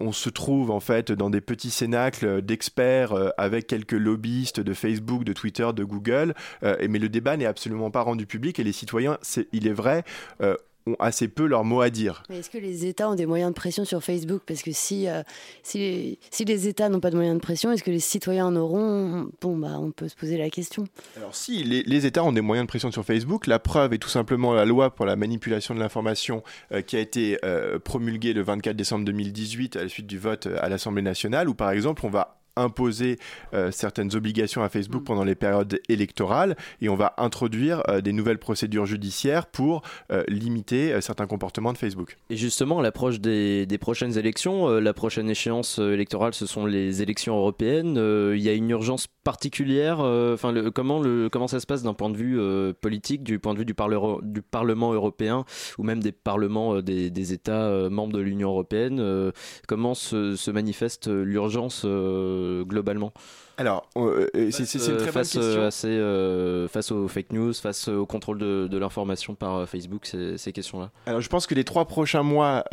[0.00, 5.24] on se trouve en fait dans des petits cénacles d'experts avec quelques lobbyistes de Facebook,
[5.24, 9.18] de Twitter, de Google, mais le débat n'est absolument pas rendu public et les citoyens,
[9.52, 10.04] il est vrai,
[10.86, 12.22] ont assez peu leur mot à dire.
[12.30, 14.42] Est-ce que les États ont des moyens de pression sur Facebook?
[14.46, 15.22] Parce que si, euh,
[15.62, 18.46] si, les, si, les, États n'ont pas de moyens de pression, est-ce que les citoyens
[18.46, 19.30] en auront?
[19.40, 20.84] Bon, bah, on peut se poser la question.
[21.16, 23.46] Alors si, les, les, États ont des moyens de pression sur Facebook.
[23.46, 26.42] La preuve est tout simplement la loi pour la manipulation de l'information
[26.72, 30.48] euh, qui a été euh, promulguée le 24 décembre 2018 à la suite du vote
[30.60, 33.18] à l'Assemblée nationale, où par exemple on va imposer
[33.52, 35.04] euh, certaines obligations à Facebook mm.
[35.04, 40.24] pendant les périodes électorales et on va introduire euh, des nouvelles procédures judiciaires pour euh,
[40.28, 42.16] limiter certains comportements de Facebook.
[42.30, 47.02] Et justement, à l'approche des, des, prochaines élections, la prochaine échéance électorale, ce sont les
[47.02, 47.96] élections européennes.
[48.34, 50.00] Il y a une urgence particulière.
[50.00, 53.54] Enfin, le, comment, le, comment ça se passe d'un point de vue politique, du point
[53.54, 53.74] de vue du,
[54.22, 55.44] du, Parlement européen
[55.78, 59.32] ou même des parlements des, des États membres de l'Union européenne
[59.66, 63.12] Comment se, se manifeste l'urgence euh, globalement
[63.56, 66.68] alors, euh, euh, c'est une très bonne question.
[66.68, 71.28] face aux fake news, face au contrôle de, l'information par Facebook, ces, questions-là Alors, je
[71.28, 72.64] pense que les trois prochains mois,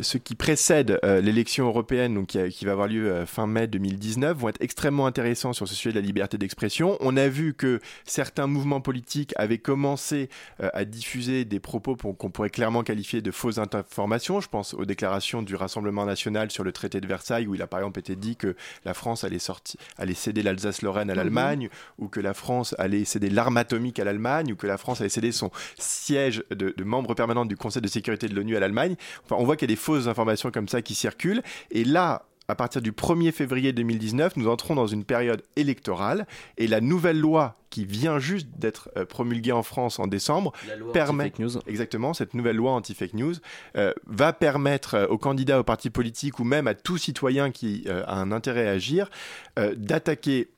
[0.00, 4.62] ceux qui précèdent l'élection européenne, donc qui, va avoir lieu fin mai 2019, vont être
[4.62, 6.96] extrêmement intéressants sur ce sujet de la liberté d'expression.
[7.00, 12.50] On a vu que certains mouvements politiques avaient commencé à diffuser des propos qu'on pourrait
[12.50, 14.40] clairement qualifier de fausses informations.
[14.40, 17.66] Je pense aux déclarations du Rassemblement national sur le traité de Versailles, où il a
[17.66, 19.65] par exemple été dit que la France allait, sortir,
[19.98, 21.18] allait céder l'Alsace-Lorraine à mhm.
[21.18, 25.00] l'Allemagne, ou que la France allait céder l'arme atomique à l'Allemagne, ou que la France
[25.00, 28.96] allait céder son siège de, membre permanent du Conseil de sécurité de l'ONU à l'Allemagne.
[29.24, 31.42] Enfin, on voit qu'il y a des fausses informations comme ça qui circulent.
[31.70, 36.26] Et là, à partir du 1er février 2019, nous entrons dans une période électorale
[36.58, 40.52] et la nouvelle loi qui vient juste d'être euh, promulguée en France en décembre
[40.92, 41.58] permet news.
[41.66, 43.34] exactement cette nouvelle loi anti-fake news
[43.76, 47.86] euh, va permettre euh, aux candidats aux partis politiques ou même à tout citoyen qui
[47.88, 49.10] a un intérêt à agir
[49.56, 50.48] d'attaquer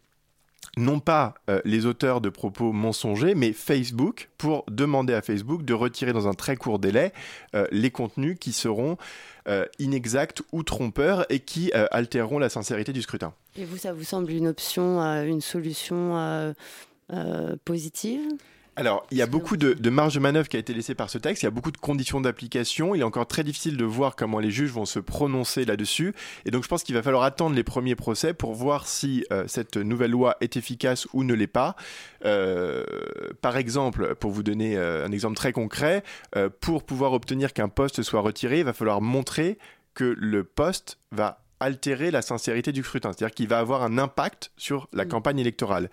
[0.77, 6.13] non pas les auteurs de propos mensongers, mais Facebook, pour demander à Facebook de retirer
[6.13, 7.13] dans un très court délai
[7.71, 8.97] les contenus qui seront
[9.49, 13.33] euh, inexacts ou trompeurs et qui euh, altéreront la sincérité du scrutin.
[13.57, 16.55] Et vous, ça vous semble une option, euh, une solution
[17.65, 18.21] positive?
[18.79, 21.11] Alors, il y a beaucoup de, de, marge de manœuvre qui a été laissée par
[21.11, 21.43] ce texte.
[21.43, 22.95] Il y a beaucoup de conditions d'application.
[22.95, 26.15] Il est encore très difficile de voir comment les juges vont se prononcer là-dessus.
[26.45, 29.49] Et donc, je pense qu'il va falloir attendre les premiers procès pour voir si euh,
[29.49, 31.75] cette nouvelle loi est efficace ou ne l'est pas.
[32.25, 32.85] Euh,
[33.41, 36.05] par exemple, pour vous donner euh, un exemple très concret,
[36.61, 39.59] pour pouvoir obtenir qu'un poste soit retiré, il va falloir montrer
[39.95, 44.53] que le poste va altérer la sincérité du scrutin, c'est-à-dire qu'il va avoir un impact
[44.57, 45.09] sur la mmh.
[45.09, 45.91] campagne électorale.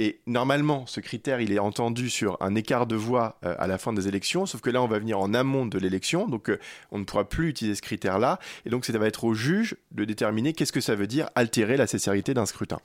[0.00, 3.78] Et normalement, ce critère, il est entendu sur un écart de voix euh, à la
[3.78, 6.58] fin des élections, sauf que là, on va venir en amont de l'élection, donc euh,
[6.90, 8.40] on ne pourra plus utiliser ce critère-là.
[8.66, 11.76] Et donc, ça va être au juge de déterminer qu'est-ce que ça veut dire altérer
[11.76, 12.80] la sincérité d'un scrutin.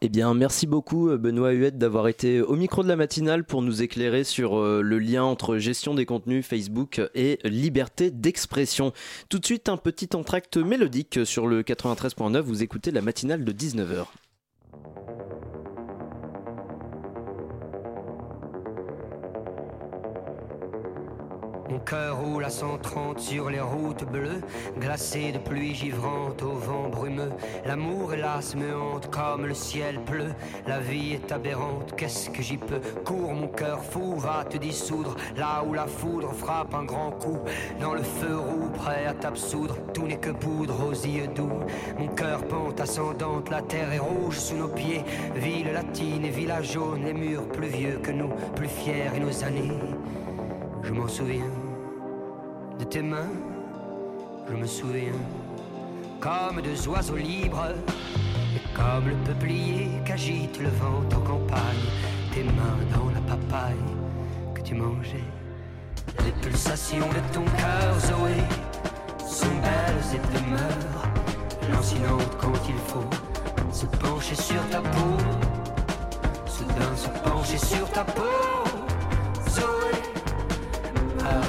[0.00, 3.62] Eh bien, merci beaucoup euh, Benoît Huette d'avoir été au micro de la matinale pour
[3.62, 8.92] nous éclairer sur le lien entre gestion des contenus Facebook et liberté d'expression.
[9.28, 12.40] Tout de suite, un petit entracte mélodique sur le 93.9.
[12.40, 14.06] Vous écoutez la matinale de 19h.
[21.70, 24.42] Mon cœur roule à 130 sur les routes bleues,
[24.78, 27.32] glacées de pluie givrante au vent brumeux.
[27.64, 30.34] L'amour hélas me hante comme le ciel pleut.
[30.66, 32.80] La vie est aberrante, qu'est-ce que j'y peux?
[33.04, 37.38] Cours mon cœur fou, va te dissoudre là où la foudre frappe un grand coup.
[37.80, 41.60] Dans le feu roux, prêt à t'absoudre, tout n'est que poudre aux yeux doux.
[41.98, 45.02] Mon cœur pente ascendante, la terre est rouge sous nos pieds.
[45.34, 49.44] Ville latine et village jaune, les murs plus vieux que nous, plus fiers et nos
[49.44, 49.72] années.
[50.84, 51.50] Je m'en souviens
[52.78, 53.32] de tes mains,
[54.46, 55.18] je me souviens
[56.20, 57.68] comme deux oiseaux libres
[58.54, 61.88] et comme le peuplier qu'agite le vent en campagne,
[62.34, 63.76] tes mains dans la papaye
[64.54, 65.24] que tu mangeais.
[66.22, 68.42] Les pulsations de ton cœur, Zoé,
[69.26, 75.16] sont belles et demeurent lancinantes quand il faut se pencher sur ta peau,
[76.46, 78.44] soudain se pencher sur ta peau.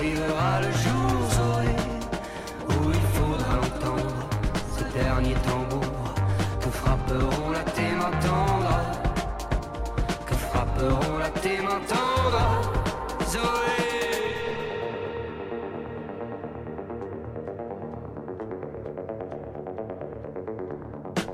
[0.05, 1.73] Arrivera le jour, Zoé,
[2.69, 4.13] où il faudra entendre
[4.77, 6.13] ce dernier tambour.
[6.61, 8.85] Que frapperont la tes mains tendres,
[10.27, 12.61] que frapperont la tes mains tendres,
[13.31, 13.81] Zoé.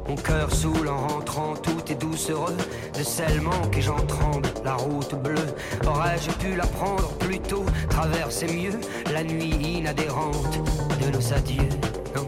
[0.08, 1.71] Mon cœur saoule en rentrant, tout
[2.12, 5.56] De sel manque et j'en tremble, la route bleue.
[5.88, 8.80] Aurais-je pu la prendre plus tôt, traverser mieux
[9.14, 10.60] la nuit inadhérente
[11.00, 11.70] de nos adieux
[12.14, 12.28] Non,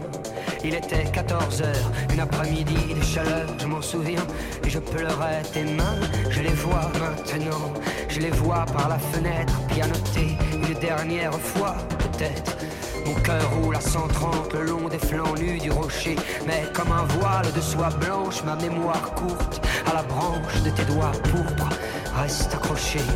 [0.64, 4.26] il était 14 heures, une après-midi de chaleur, je m'en souviens.
[4.64, 7.72] Et je pleurais tes mains, je les vois maintenant.
[8.08, 12.56] Je les vois par la fenêtre, pianoter une dernière fois, peut-être.
[13.04, 16.16] Mon cœur roule à 130 le long des flancs nus du rocher.
[16.46, 20.84] Mais comme un voile de soie blanche, ma mémoire courte à la branche de tes
[20.84, 21.68] doigts pourpres
[22.16, 23.08] reste accrochée.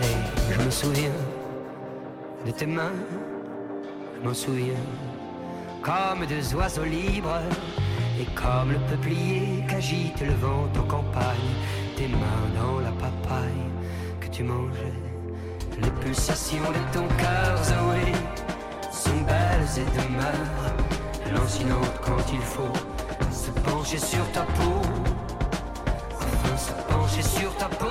[0.00, 1.18] Et je me souviens
[2.44, 2.92] de tes mains,
[4.14, 4.84] je m'en souviens.
[5.82, 7.40] Comme deux oiseaux libres
[8.20, 11.54] et comme le peuplier qu'agite le vent en campagne.
[11.96, 13.70] Tes mains dans la papaye
[14.20, 14.92] que tu mangeais.
[15.80, 18.12] Les pulsations de ton cœur, Zoé
[19.06, 20.74] sont belles et demeurent
[21.34, 22.76] lancinantes quand il faut
[23.30, 24.80] se pencher sur ta peau.
[26.14, 27.86] Enfin, se pencher sur ta peau.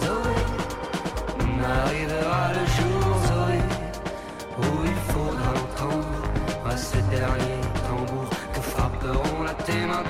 [0.00, 0.36] Zoé,
[1.84, 3.60] arrivera le jour, Zoé,
[4.58, 6.22] où il faudra entendre
[6.68, 10.08] à ce dernier tambour que frapperont la tes mains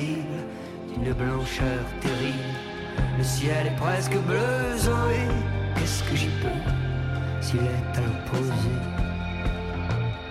[0.00, 2.38] d'une blancheur terrible.
[3.18, 5.28] Le ciel est presque bleu, Zoé.
[5.74, 6.60] Qu'est-ce que j'y peux
[7.40, 8.52] s'il est à l'opposé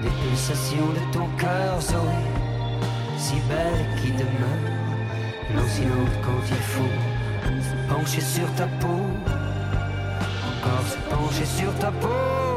[0.02, 2.24] Des pulsations de ton cœur, Zoé.
[3.17, 6.95] Si belle qui demeure, lancinante quand il faut.
[7.43, 9.02] Se pencher sur ta peau,
[10.47, 12.50] encore se pencher sur ta peau.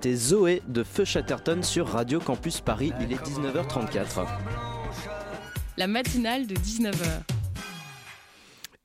[0.00, 2.92] C'était Zoé de Feu Chatterton sur Radio Campus Paris.
[3.00, 4.28] Il est 19h34.
[5.76, 7.37] La matinale de 19h.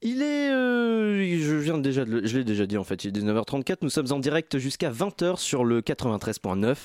[0.06, 3.78] Il est, euh, je viens déjà, je l'ai déjà dit en fait, il est 19h34.
[3.84, 6.76] Nous sommes en direct jusqu'à 20h sur le 93.9.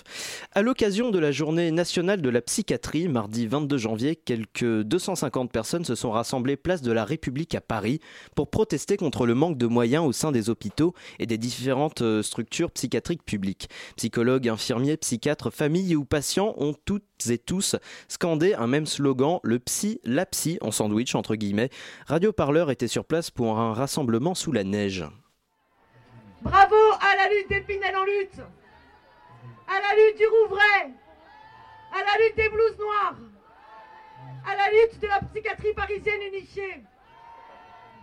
[0.53, 5.85] À l'occasion de la journée nationale de la psychiatrie, mardi 22 janvier, quelques 250 personnes
[5.85, 7.99] se sont rassemblées place de la République à Paris
[8.37, 12.23] pour protester contre le manque de moyens au sein des hôpitaux et des différentes euh,
[12.23, 13.69] structures psychiatriques publiques.
[13.97, 17.77] Psychologues, infirmiers, psychiatres, familles ou patients ont toutes et tous
[18.09, 21.71] scandé un même slogan, le psy, la psy, en sandwich entre guillemets.
[22.07, 25.05] Radio Parleur était sur place pour un rassemblement sous la neige.
[26.43, 28.41] Bravo à la lutte des Pinel en lutte,
[29.67, 30.95] à la lutte du Rouvray,
[31.93, 33.17] à la lutte des blouses noires,
[34.47, 36.85] à la lutte de la psychiatrie parisienne unifiée,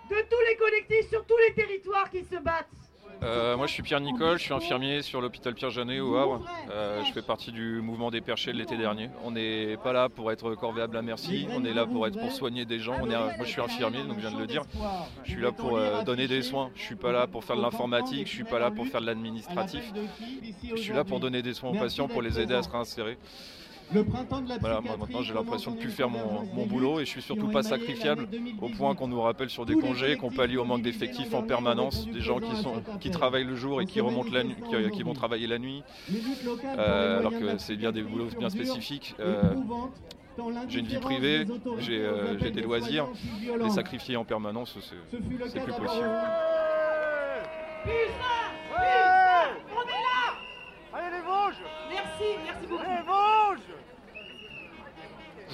[0.10, 2.85] de tous les collectifs sur tous les territoires qui se battent.
[3.24, 6.46] Euh, moi je suis Pierre Nicole, je suis infirmier sur l'hôpital Pierre Janet au Havre.
[6.72, 9.10] Euh, je fais partie du mouvement des perchés de l'été dernier.
[9.24, 12.32] On n'est pas là pour être corvéable à merci, on est là pour être pour
[12.32, 12.98] soigner des gens.
[13.06, 14.64] Moi je suis infirmier donc je viens de le dire.
[15.24, 16.72] Je suis là pour euh, donner des soins.
[16.76, 19.06] Je suis pas là pour faire de l'informatique, je suis pas là pour faire de
[19.06, 19.92] l'administratif.
[20.64, 23.18] Je suis là pour donner des soins aux patients, pour les aider à se réinsérer.
[23.92, 27.64] Voilà, moi maintenant j'ai l'impression de plus faire mon, boulot et je suis surtout pas
[27.64, 28.28] sacrifiable
[28.62, 32.08] au point qu'on nous rappelle sur des congés, qu'on pallie au manque d'effectifs en permanence,
[32.08, 34.56] des gens qui, sont, qui travaillent le jour et qui remontent la nuit,
[34.94, 35.84] qui, vont travailler la nuit,
[36.78, 39.16] euh, alors que c'est bien des boulots bien spécifiques.
[39.20, 39.54] Euh,
[40.68, 41.46] j'ai une vie privée,
[41.90, 43.08] euh, j'ai des loisirs,
[43.42, 44.78] les sacrifier en permanence,
[45.12, 46.10] c'est plus possible.
[51.90, 53.25] Merci, merci beaucoup.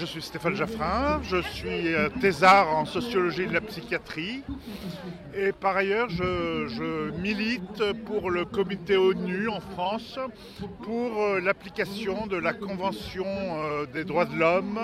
[0.01, 4.41] Je suis Stéphane Jaffrin, je suis euh, thésard en sociologie de la psychiatrie
[5.35, 10.17] et par ailleurs je, milite pour le comité ONU en France
[10.81, 14.79] pour euh, l'application de la Convention euh, des droits de l'homme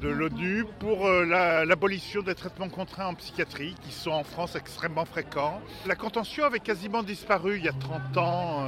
[0.00, 5.60] de l'ONU pour l'abolition des traitements contraints en psychiatrie qui sont en France extrêmement fréquents.
[5.86, 8.64] La contention avait quasiment disparu il y a 30 ans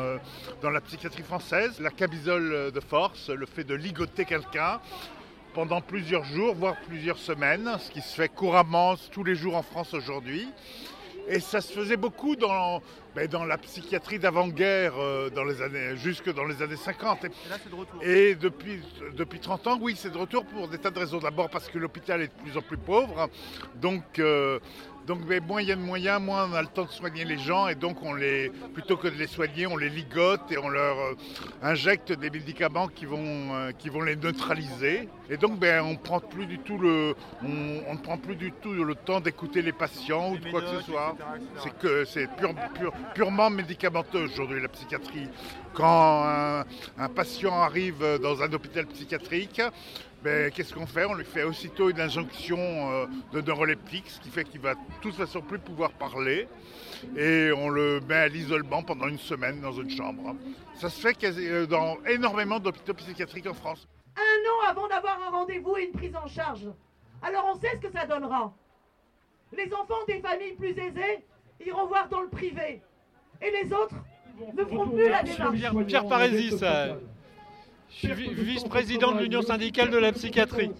[0.60, 1.78] dans la psychiatrie française.
[1.78, 4.80] La camisole de force, le fait de ligoter quelqu'un
[5.54, 9.62] pendant plusieurs jours, voire plusieurs semaines, ce qui se fait couramment tous les jours en
[9.62, 10.48] France aujourd'hui.
[11.28, 12.82] Et ça se faisait beaucoup dans,
[13.14, 17.24] ben, dans la psychiatrie d'avant-guerre, euh, dans les années, jusque dans les années 50.
[17.24, 18.02] Et, là, c'est de retour.
[18.02, 18.80] Et depuis,
[19.16, 21.18] depuis 30 ans, oui, c'est de retour pour des tas de raisons.
[21.18, 23.28] D'abord parce que l'hôpital est de plus en plus pauvre.
[23.76, 24.58] Donc, euh,
[25.06, 27.24] donc mais moins il y a de moyens, moins on a le temps de soigner
[27.24, 30.58] les gens et donc on les, plutôt que de les soigner, on les ligote et
[30.58, 31.14] on leur euh,
[31.62, 35.08] injecte des médicaments qui vont, euh, qui vont les neutraliser.
[35.28, 37.46] Et donc ben, on prend plus du tout le, on,
[37.92, 40.82] ne prend plus du tout le temps d'écouter les patients ou de quoi que ce
[40.82, 41.16] soit.
[41.62, 42.28] C'est que c'est
[43.14, 45.28] purement médicamenteux aujourd'hui la psychiatrie.
[45.72, 46.64] Quand
[46.98, 49.62] un patient arrive dans un hôpital psychiatrique,
[50.22, 51.04] ben, qu'est-ce qu'on fait?
[51.06, 54.80] On lui fait aussitôt une injonction euh, de neuroleptique, ce qui fait qu'il va de
[55.00, 56.46] toute façon plus pouvoir parler.
[57.16, 60.36] Et on le met à l'isolement pendant une semaine dans une chambre.
[60.74, 63.88] Ça se fait euh, dans énormément d'hôpitaux psychiatriques en France.
[64.16, 66.66] Un an avant d'avoir un rendez-vous et une prise en charge.
[67.22, 68.52] Alors on sait ce que ça donnera.
[69.56, 71.24] Les enfants des familles plus aisées
[71.64, 72.82] iront voir dans le privé.
[73.40, 73.96] Et les autres
[74.54, 75.86] ne feront plus la démarche.
[75.86, 76.62] Pierre Parésis,
[77.90, 80.70] je suis vice-président de l'Union syndicale de la psychiatrie.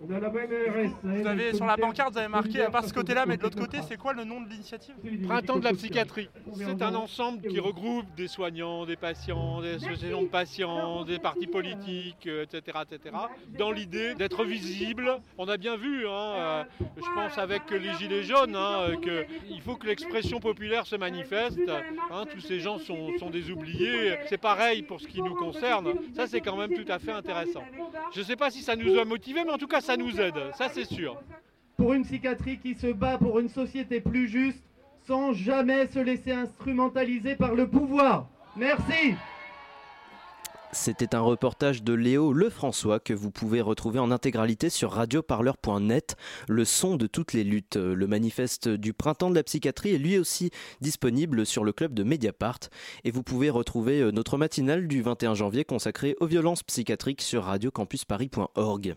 [0.00, 3.58] Vous avez sur la pancarte, vous avez marqué à part ce côté-là, mais de l'autre
[3.58, 4.94] côté, c'est quoi le nom de l'initiative
[5.26, 6.28] Printemps de la psychiatrie.
[6.56, 11.46] C'est un ensemble qui regroupe des soignants, des patients, des associations de patients, des partis
[11.46, 13.16] politiques, etc., etc.
[13.58, 15.18] Dans l'idée d'être visible.
[15.36, 16.64] On a bien vu, hein, euh,
[16.96, 21.58] je pense avec les gilets jaunes, hein, qu'il faut que l'expression populaire se manifeste.
[22.10, 24.16] Hein, tous ces gens sont, sont des oubliés.
[24.28, 25.94] C'est pareil pour ce qui nous concerne.
[26.14, 27.64] Ça, c'est quand même tout à fait intéressant.
[28.12, 30.20] Je ne sais pas si ça nous a motivés, mais en tout cas, ça nous
[30.20, 31.18] aide, ça c'est sûr.
[31.78, 34.62] Pour une psychiatrie qui se bat pour une société plus juste,
[35.06, 38.28] sans jamais se laisser instrumentaliser par le pouvoir.
[38.54, 39.14] Merci.
[40.72, 46.16] C'était un reportage de Léo Lefrançois que vous pouvez retrouver en intégralité sur radioparleur.net,
[46.48, 47.76] le son de toutes les luttes.
[47.76, 50.50] Le manifeste du printemps de la psychiatrie est lui aussi
[50.82, 52.60] disponible sur le club de Mediapart
[53.04, 57.44] et vous pouvez retrouver euh, notre matinale du 21 janvier consacrée aux violences psychiatriques sur
[57.44, 58.96] radiocampusparis.org.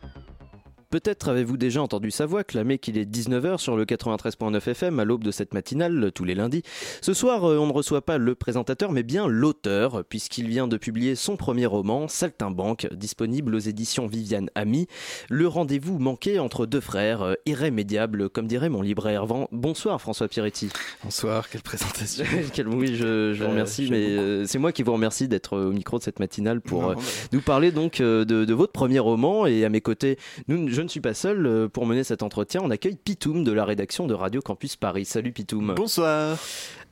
[0.91, 5.05] Peut-être avez-vous déjà entendu sa voix clamer qu'il est 19h sur le 93.9 FM à
[5.05, 6.63] l'aube de cette matinale tous les lundis.
[6.99, 10.75] Ce soir, euh, on ne reçoit pas le présentateur mais bien l'auteur puisqu'il vient de
[10.75, 14.87] publier son premier roman, Saltimbanque, disponible aux éditions Viviane Ami.
[15.29, 19.25] Le rendez-vous manqué entre deux frères, euh, irrémédiable comme dirait mon libraire.
[19.53, 20.71] Bonsoir François Piretti.
[21.05, 22.25] Bonsoir, quelle présentation.
[22.67, 26.03] oui, je, vous euh, remercie, mais c'est moi qui vous remercie d'être au micro de
[26.03, 26.95] cette matinale pour
[27.31, 30.17] nous parler donc de, votre premier roman et à mes côtés,
[30.49, 32.59] nous, je je ne suis pas seul pour mener cet entretien.
[32.63, 35.05] On accueille Pitoum de la rédaction de Radio Campus Paris.
[35.05, 35.75] Salut Pitoum.
[35.75, 36.39] Bonsoir.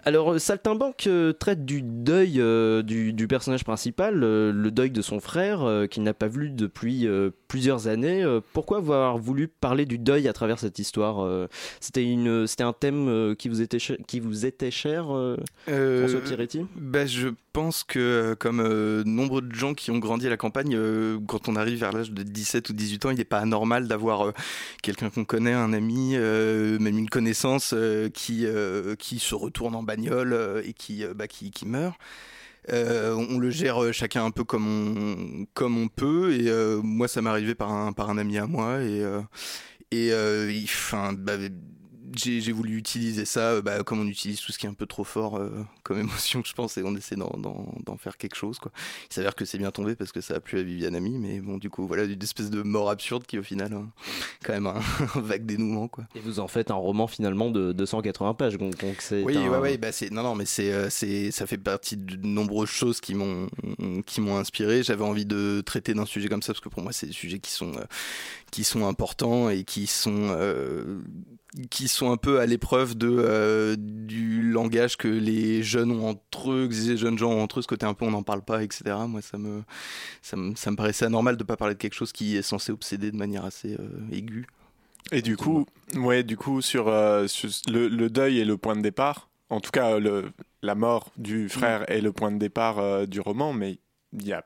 [0.06, 5.20] Alors, euh, Saltimbanque euh, traite du deuil euh, du, personnage principal, le deuil de son
[5.20, 7.08] frère, qu'il n'a pas vu depuis
[7.48, 8.26] plusieurs années.
[8.54, 11.48] pourquoi avoir voulu parler du deuil à travers cette histoire
[11.80, 15.06] C'était une, c'était un thème qui vous était cher, qui vous était cher,
[15.68, 18.64] François Piretti ben, Je pense que, comme
[19.04, 20.78] nombre de gens qui ont grandi à la campagne,
[21.28, 24.34] quand on arrive vers l'âge de 17 ou 18 ans, il n'est pas anormal d'avoir
[24.82, 27.76] quelqu'un qu'on connaît, un ami, même une connaissance
[28.14, 28.48] qui,
[28.98, 31.96] qui se retourne en bagnole euh, et qui, euh, bah, qui, qui meurt.
[32.72, 36.34] Euh, on le gère chacun un peu comme on, comme on peut.
[36.34, 36.52] Et
[36.84, 38.82] moi, ça m'est arrivé par un, par un ami à moi.
[38.82, 39.04] Et,
[39.92, 40.14] et
[40.66, 41.38] enfin, bah,
[42.14, 44.86] j'ai voulu utiliser ça euh, bah, comme on utilise tout ce qui est un peu
[44.86, 45.50] trop fort euh,
[45.84, 48.60] comme émotion, je pense, et on essaie d'en faire quelque chose.
[48.60, 48.72] Quoi.
[49.10, 51.40] Il s'avère que c'est bien tombé parce que ça a plu à Viviane Ami, mais
[51.40, 53.90] bon, du coup, voilà, une espèce de mort absurde qui, au final, hein,
[54.44, 54.82] quand même un,
[55.16, 55.88] vague dénouement.
[55.88, 56.06] Quoi.
[56.16, 59.24] Et vous en faites un roman finalement de 280 pages, donc, c'est.
[59.24, 62.70] Oui, ouais, ouais, bah non, non, mais c'est, euh, c'est, ça fait partie de nombreuses
[62.70, 63.48] choses qui m'ont,
[64.06, 64.84] qui m'ont inspiré.
[64.84, 67.40] J'avais envie de traiter d'un sujet comme ça parce que pour moi, c'est des sujets
[67.40, 67.72] qui sont,
[68.52, 70.36] qui sont importants et qui sont
[71.70, 76.52] qui sont un peu à l'épreuve de euh, du langage que les jeunes ont entre
[76.52, 78.44] eux, que les jeunes gens ont entre eux, ce côté un peu on n'en parle
[78.44, 78.96] pas, etc.
[79.08, 79.64] Moi, ça me,
[80.22, 82.72] ça me, ça me paraissait anormal de pas parler de quelque chose qui est censé
[82.72, 84.46] obséder de manière assez euh, aiguë.
[85.12, 87.26] Et du coup, ouais, du coup, sur, euh,
[87.68, 89.30] le, le, deuil est le point de départ.
[89.50, 90.32] En tout cas, le,
[90.62, 93.80] la mort du frère est le point de départ du roman, mais
[94.14, 94.44] il y a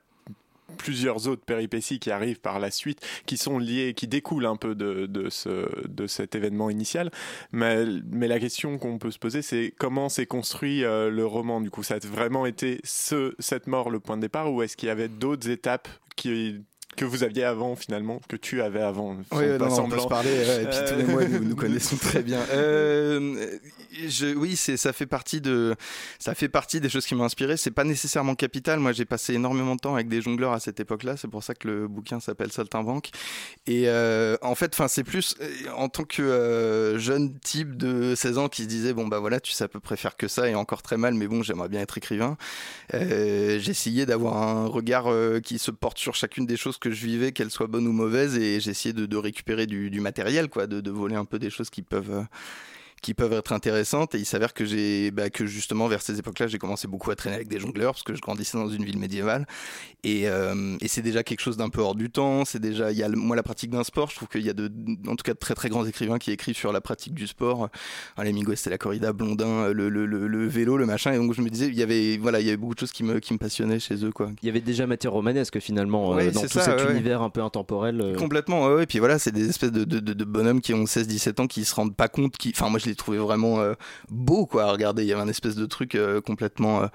[0.74, 4.76] plusieurs autres péripéties qui arrivent par la suite, qui sont liées, qui découlent un peu
[4.76, 7.11] de, de, ce, de cet événement initial.
[7.51, 11.61] Mais, mais la question qu'on peut se poser, c'est comment s'est construit euh, le roman
[11.61, 14.78] Du coup, ça a vraiment été ce, cette mort le point de départ, ou est-ce
[14.78, 16.63] qu'il y avait d'autres étapes qui
[16.96, 19.18] que vous aviez avant finalement, que tu avais avant.
[19.32, 20.32] Oui, non, on peut se parler.
[20.32, 22.39] et puis tous les mois, nous nous connaissons très bien.
[22.52, 23.58] Euh,
[24.08, 25.76] je, oui, c'est ça fait partie de
[26.20, 27.58] ça fait partie des choses qui m'ont inspiré.
[27.58, 28.80] C'est pas nécessairement capital.
[28.80, 31.18] Moi, j'ai passé énormément de temps avec des jongleurs à cette époque-là.
[31.18, 33.10] C'est pour ça que le bouquin s'appelle Saltimbanque.
[33.68, 38.16] Et euh, en fait, enfin, c'est plus euh, en tant que euh, jeune type de
[38.16, 40.28] 16 ans qui se disait bon bah voilà, tu sais à peu près faire que
[40.28, 42.38] ça et encore très mal, mais bon, j'aimerais bien être écrivain.
[42.94, 45.06] Euh, J'essayais d'avoir un regard
[45.44, 48.38] qui se porte sur chacune des choses que je vivais, qu'elles soient bonnes ou mauvaises,
[48.38, 51.50] et j'essayais de, de récupérer du, du, matériel, quoi, de, de voler un peu des
[51.50, 52.26] choses qui peuvent
[53.04, 54.16] qui peuvent être intéressantes.
[54.16, 57.16] Et il s'avère que j'ai, bah, que justement vers ces époques-là, j'ai commencé beaucoup à
[57.16, 59.45] traîner avec des jongleurs parce que je grandissais dans une ville médiévale.
[60.04, 62.45] Et, euh, et c'est déjà quelque chose d'un peu hors du temps.
[62.45, 64.10] C'est déjà, il y a moi la pratique d'un sport.
[64.10, 64.72] Je trouve qu'il y a de,
[65.08, 67.70] en tout cas de très très grands écrivains qui écrivent sur la pratique du sport.
[68.22, 71.14] les Mingo, c'était la corrida, Blondin, le, le, le, vélo, le machin.
[71.14, 72.91] Et donc je me disais, il y avait, voilà, il y avait beaucoup de choses
[72.91, 74.32] qui me, qui me passionnaient chez eux, quoi.
[74.41, 77.99] Il y avait déjà matière romanesque finalement euh, dans tout cet univers un peu intemporel.
[78.01, 78.16] Euh.
[78.16, 81.41] Complètement, ouais, Et puis voilà, c'est des espèces de, de, de, bonhommes qui ont 16-17
[81.41, 83.60] ans qui se rendent pas compte, qui, enfin moi je les trouvais vraiment
[84.10, 86.88] beau quoi regardez il y avait un espèce de truc euh, complètement euh,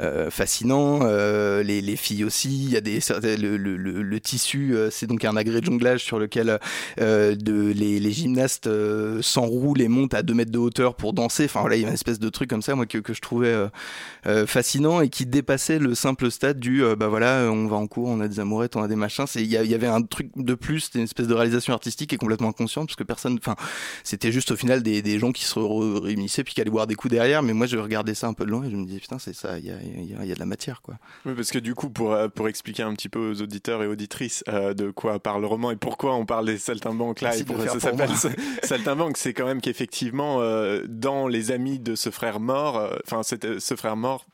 [0.00, 1.04] euh, fascinant.
[1.04, 2.48] Les, les, filles aussi.
[2.48, 2.98] Il y a des
[3.36, 6.58] le, le, le, tissu c'est donc un agrès de jonglage sur lequel
[6.98, 8.68] de, les, les gymnastes
[9.20, 11.44] s'enroulent et montent à 2 mètres de hauteur pour danser.
[11.44, 13.20] Enfin voilà il y a une espèce de truc comme ça moi que, que je
[13.20, 13.54] trouvais
[14.46, 18.20] fascinant et qui dépassait le simple stade du bah voilà on va en cours on
[18.20, 19.26] a des amourettes on a des machins.
[19.36, 22.16] Il y, y, avait un truc de plus c'était une espèce de réalisation artistique et
[22.16, 23.54] complètement inconsciente parce que personne enfin
[24.02, 26.94] c'était juste au final des, des gens qui se réunissait puis qui allait boire des
[26.94, 27.42] coups derrière.
[27.42, 29.34] Mais moi, je regardais ça un peu de loin et je me disais, putain, c'est
[29.34, 29.74] ça, il y a,
[30.24, 30.94] y a, de la matière, quoi.
[31.26, 33.86] Oui, parce que du coup, pour, euh, pour expliquer un petit peu aux auditeurs et
[33.86, 37.44] auditrices euh, de quoi parle le roman et pourquoi on parle des saltimbanques là et
[37.44, 38.10] pourquoi ça s'appelle
[38.62, 43.74] saltimbanque, c'est quand même qu'effectivement, euh, dans les amis de ce frère mort, enfin, ce
[43.74, 44.26] frère mort,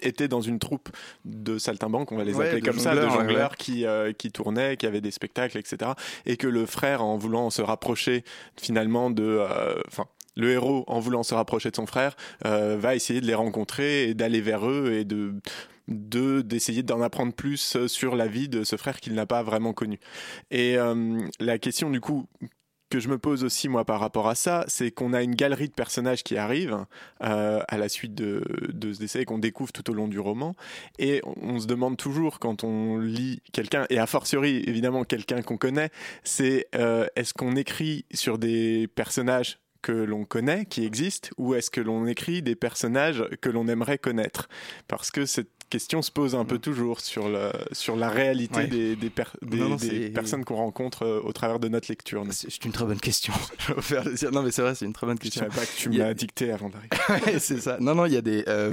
[0.00, 0.88] était dans une troupe
[1.24, 3.84] de saltimbanques, on va les appeler comme ça, de jongleurs qui,
[4.18, 5.92] qui tournaient, qui avaient des spectacles, etc.
[6.26, 8.24] Et que le frère, en voulant se rapprocher
[8.56, 9.40] finalement de,
[9.88, 12.16] enfin, le héros, en voulant se rapprocher de son frère,
[12.46, 15.34] euh, va essayer de les rencontrer et d'aller vers eux et de
[15.88, 19.98] d'essayer d'en apprendre plus sur la vie de ce frère qu'il n'a pas vraiment connu.
[20.52, 22.28] Et euh, la question du coup
[22.88, 25.68] que je me pose aussi moi par rapport à ça, c'est qu'on a une galerie
[25.68, 26.86] de personnages qui arrivent
[27.24, 30.54] euh, à la suite de, de ce décès qu'on découvre tout au long du roman,
[30.98, 35.56] et on, se demande toujours quand on lit quelqu'un, et a fortiori évidemment quelqu'un qu'on
[35.56, 35.90] connaît,
[36.22, 36.68] c'est
[37.16, 42.06] est-ce qu'on écrit sur des personnages que l'on connaît, qui existent, ou est-ce que l'on
[42.06, 44.48] écrit des personnages que l'on aimerait connaître?
[44.88, 48.66] Parce que cette question se pose un peu toujours sur la, sur la réalité Ouais.
[48.66, 51.68] des, des, per- des- Non, non, des c'est- personnes qu'on rencontre euh, au travers de
[51.68, 52.24] notre lecture.
[52.30, 53.32] C'est une très bonne question.
[53.88, 55.42] Je non, mais c'est vrai, c'est une très bonne Je question.
[55.42, 57.38] savais pas que tu me a- l'as dicté avant d'arriver.
[57.40, 57.78] C'est ça.
[57.80, 58.44] Non, non, il y a des.
[58.48, 58.70] euh,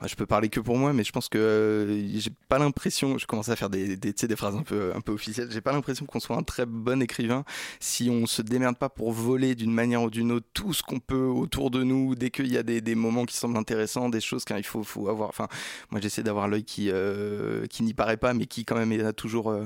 [0.00, 3.16] moi, je peux parler que pour moi, mais je pense que euh, j'ai pas l'impression.
[3.18, 5.48] Je commence à faire des, des, des phrases un peu, un peu officielles.
[5.50, 7.44] J'ai pas l'impression qu'on soit un très bon écrivain
[7.80, 11.00] si on se démerde pas pour voler d'une manière ou d'une autre tout ce qu'on
[11.00, 12.14] peut autour de nous.
[12.14, 15.08] Dès qu'il y a des, des moments qui semblent intéressants, des choses qu'il faut, faut
[15.08, 15.30] avoir.
[15.30, 15.48] Enfin,
[15.90, 19.12] moi, j'essaie d'avoir l'œil qui, euh, qui n'y paraît pas, mais qui quand même est
[19.12, 19.50] toujours.
[19.50, 19.64] euh,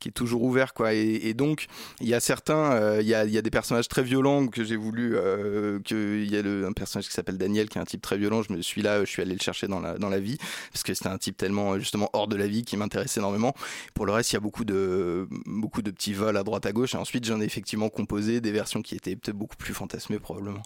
[0.00, 0.92] qui est toujours ouvert quoi.
[0.92, 1.66] Et, donc
[2.00, 4.46] il y a certains euh, il y, a, il y a des personnages très violents
[4.46, 7.84] que j'ai voulu il y a le, un personnage qui s'appelle Daniel qui est un
[7.84, 8.44] type très violent.
[8.44, 10.38] Je me suis là je suis allé le chercher dans la dans la vie
[10.72, 13.54] parce que c'était un type tellement justement hors de la vie qui m'intéresse énormément.
[13.92, 16.70] Pour le reste il y a beaucoup de beaucoup de petits vols à droite à
[16.70, 16.94] gauche.
[16.94, 20.62] Et ensuite j'en ai effectivement composé des versions qui étaient peut-être beaucoup plus fantasmées probablement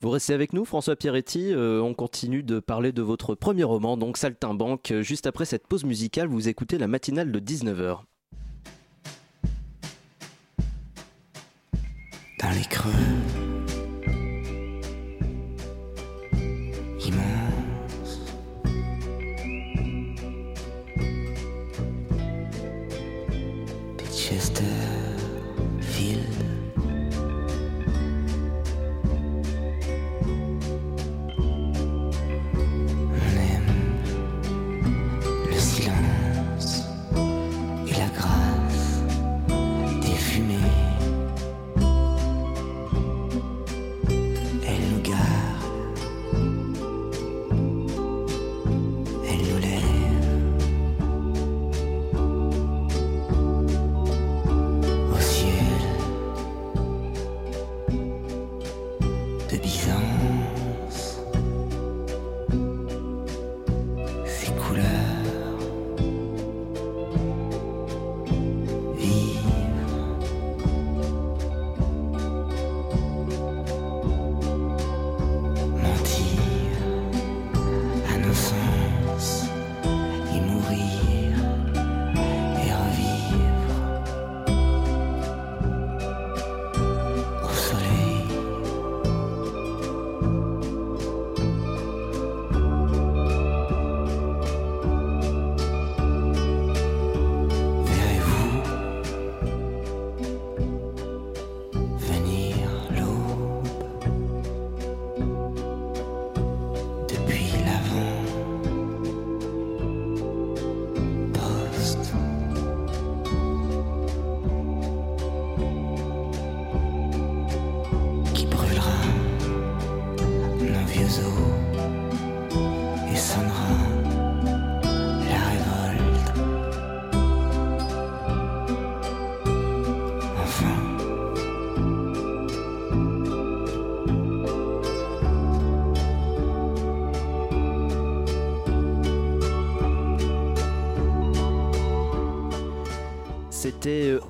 [0.00, 1.52] Vous restez avec nous, François Pierretti.
[1.52, 4.92] Euh, on continue de parler de votre premier roman, donc Saltimbanque.
[5.00, 8.00] Juste après cette pause musicale, vous écoutez la matinale de 19h.
[12.40, 13.37] dans les creux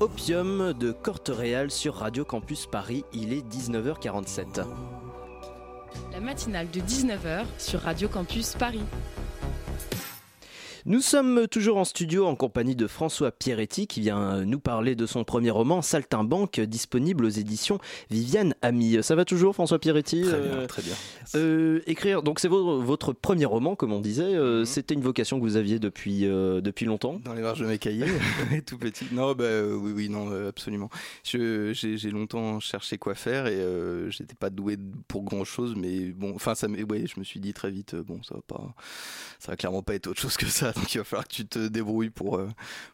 [0.00, 3.04] Opium de Corte Réal sur Radio Campus Paris.
[3.12, 4.64] Il est 19h47.
[6.12, 8.84] La matinale de 19h sur Radio Campus Paris.
[10.90, 15.04] Nous sommes toujours en studio en compagnie de François Pierretti qui vient nous parler de
[15.04, 17.78] son premier roman Saltimbanque disponible aux éditions
[18.10, 18.96] Viviane Ami.
[19.02, 20.94] Ça va toujours François Pierretti Très bien, Euh, très bien.
[21.34, 24.38] euh, écrire, donc c'est vo- votre premier roman comme on disait, Mhm.
[24.38, 27.20] euh, c'était une vocation que vous aviez depuis, euh, depuis longtemps?
[27.22, 28.06] Dans les marges de mes cahiers,
[28.66, 29.04] tout petit.
[29.12, 30.88] Non, bah, oui, oui, non, absolument.
[31.22, 36.32] J'ai longtemps cherché quoi faire et euh, j'étais pas doué pour grand chose, mais bon,
[36.34, 38.74] enfin, ça, ouais, je me suis dit très vite, bon, ça va pas,
[39.38, 41.46] ça va clairement pas être autre chose que ça, donc il va falloir que tu
[41.46, 42.48] te débrouilles pour euh,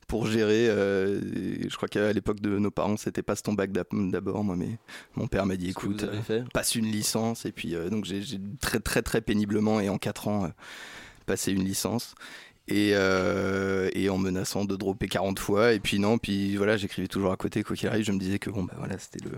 [0.07, 0.66] pour gérer.
[0.68, 1.20] euh,
[1.62, 4.57] et je crois qu'à l'époque de nos parents, c'était passe ton bac d'ab- d'abord, moi,
[4.57, 4.78] mais
[5.16, 6.20] mon père m'a dit, écoute, euh,
[6.53, 7.47] passe une licence.
[7.47, 8.22] Et puis donc j'ai
[8.61, 10.51] très très très péniblement et en quatre ans
[11.26, 12.14] passé une licence.
[12.66, 15.74] Et, euh, et en menaçant de dropper 40 fois.
[15.74, 18.05] Et puis non puis voilà j'écrivais toujours à côté quoi qu'il arrive.
[18.07, 19.32] Je me disais que bon bah voilà c'était le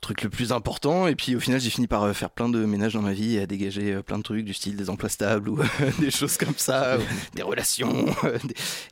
[0.00, 1.06] truc le plus important.
[1.06, 3.36] Et puis au final j'ai fini par euh, faire plein de ménages dans ma vie
[3.36, 5.58] et à dégager euh, plein de trucs du style des emplois stables ou
[6.00, 7.02] des choses comme ça ou
[7.36, 8.38] des relations euh,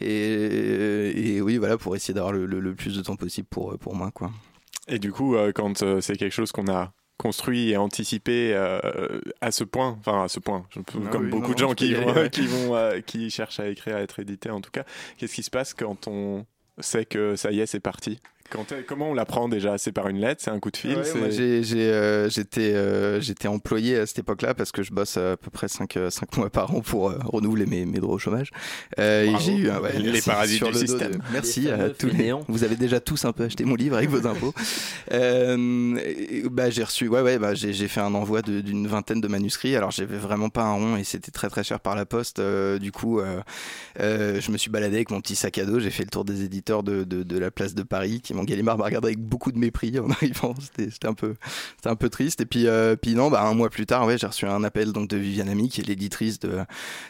[0.00, 3.46] des- et, et oui voilà pour essayer d'avoir le, le- le plus de temps possible
[3.50, 4.30] pour, euh, pour moi quoi.
[4.88, 9.18] Et du coup, euh, quand euh, c'est quelque chose qu'on a construit et anticipé euh,
[9.40, 10.80] à ce point, enfin à ce point, Ah
[11.10, 12.30] comme oui, beaucoup non, de gens qui vont, aller, ouais.
[12.32, 14.84] qui vont, euh, qui cherchent à écrire, à être édité en tout cas,
[15.18, 16.46] qu'est-ce qui se passe quand on
[16.78, 18.20] sait que ça y est, c'est parti?
[18.86, 19.78] Comment on l'apprend déjà?
[19.78, 20.98] C'est par une lettre, c'est un coup de fil?
[22.28, 26.36] J'étais j'étais employé à cette époque-là parce que je bosse à peu près 5, 5
[26.36, 28.50] mois par an pour renouveler mes, mes droits au chômage.
[28.98, 31.18] et j'ai eu les parasites du système.
[31.32, 34.26] merci à tous les Vous avez déjà tous un peu acheté mon livre avec vos
[34.26, 34.54] impôts.
[35.10, 39.76] bah, j'ai reçu, ouais, ouais, bah, j'ai fait un envoi d'une vingtaine de manuscrits.
[39.76, 42.40] Alors, j'avais vraiment pas un rond et c'était très très cher par la poste.
[42.40, 43.20] du coup,
[43.98, 45.80] je me suis baladé avec mon petit sac à dos.
[45.80, 48.78] J'ai fait le tour des éditeurs de, de, de la place de Paris qui Gallimard
[48.78, 50.54] m'a regardé avec beaucoup de mépris en arrivant.
[50.76, 51.34] C'était un peu,
[51.84, 52.40] un peu triste.
[52.40, 54.92] Et puis, euh, puis non, bah, un mois plus tard, ouais, j'ai reçu un appel
[54.92, 56.64] donc de Viviane Ami, qui est l'éditrice de,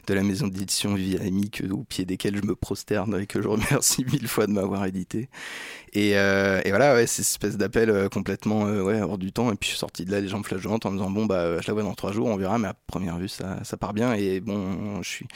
[0.08, 4.04] la maison d'édition Viviane Ami, au pied desquels je me prosterne et que je remercie
[4.12, 5.28] mille fois de m'avoir édité.
[5.96, 9.50] Et, euh, et, voilà, c'est une espèce d'appel euh, complètement ouais, hors du temps.
[9.50, 11.58] Et puis je suis sorti de là, les jambes flageolantes, en me disant bon bah
[11.62, 12.58] je la vois dans trois jours, on verra.
[12.58, 14.12] Mais à première vue, ça, ça part bien.
[14.12, 15.26] Et bon, je suis,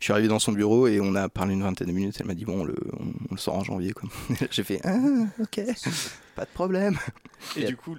[0.00, 2.16] je suis arrivé dans son bureau et on a parlé une vingtaine de minutes.
[2.18, 3.94] Elle m'a dit bon, on le, on, le sort en janvier.
[4.50, 4.98] J'ai fait ah,
[5.40, 5.60] ok,
[6.40, 6.96] pas de problème.
[7.56, 7.96] Et, du coup,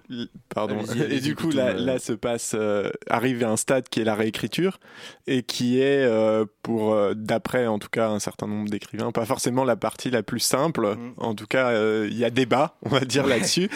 [0.53, 0.77] pardon.
[1.09, 4.13] et du coup, là, là, se passe, euh, arrive à un stade qui est la
[4.13, 4.79] réécriture
[5.25, 9.25] et qui est euh, pour, euh, d'après en tout cas un certain nombre d'écrivains, pas
[9.25, 10.95] forcément la partie la plus simple.
[10.95, 11.13] Mm.
[11.17, 11.73] En tout cas,
[12.05, 13.67] il y a débat, on va dire là-dessus.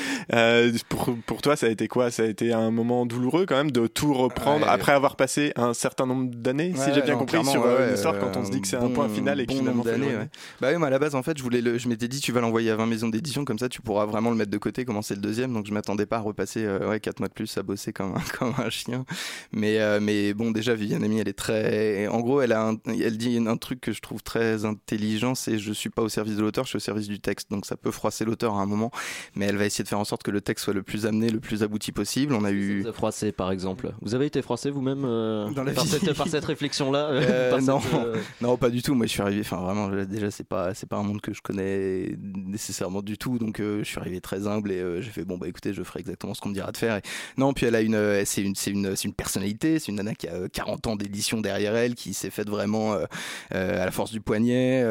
[0.88, 2.12] pour, pour toi, ça a été quoi?
[2.12, 5.74] Ça a été un moment douloureux quand même de tout reprendre après avoir passé un
[5.74, 8.68] certain nombre d'années, si j'ai bien compris, sur une histoire quand on se dit que
[8.68, 10.14] c'est un point final et que finalement d'années.
[10.62, 12.32] Bah oui, moi à la base en fait, je voulais, le, je m'étais dit tu
[12.32, 14.86] vas l'envoyer à 20 maisons d'édition comme ça, tu pourras vraiment le mettre de côté,
[14.86, 15.54] commencer le deuxième.
[15.54, 18.16] Donc je m'attendais pas à repasser euh, ouais, 4 mois de plus à bosser comme
[18.16, 19.06] un, comme un chien.
[19.52, 22.08] Mais, euh, mais bon, déjà, Viviane Ami, elle est très.
[22.08, 25.74] En gros, elle, a elle dit un truc que je trouve très intelligent c'est je
[25.74, 27.52] suis pas au service de l'auteur, je suis au service du texte.
[27.52, 28.92] Donc ça peut froisser l'auteur à un moment,
[29.36, 31.30] mais elle va essayer de faire en sorte que le texte soit le plus amené,
[31.30, 32.34] le plus abouti possible.
[32.34, 32.86] On a eu.
[32.94, 33.94] Froissé, par exemple.
[34.02, 37.80] Vous avez été froissé vous-même euh, par, cette, par, cette, réflexion-là Non,
[38.42, 38.96] non, pas du tout.
[38.96, 39.42] Moi, je suis arrivé.
[39.42, 43.38] Enfin, vraiment, déjà, c'est pas, c'est pas un monde que je connais nécessairement du tout.
[43.38, 46.34] Donc, je suis arrivé très humble et j'ai fait bon, bah écoutez, je ferai exactement
[46.34, 46.98] ce qu'on me dira de faire.
[46.98, 47.02] Et...
[47.38, 50.16] Non, puis elle a une, euh, c'est une, c'est une, une personnalité, c'est une nana
[50.16, 53.06] qui a 40 euh, ans d'édition derrière elle, qui s'est faite vraiment euh,
[53.52, 54.86] à la force du poignet,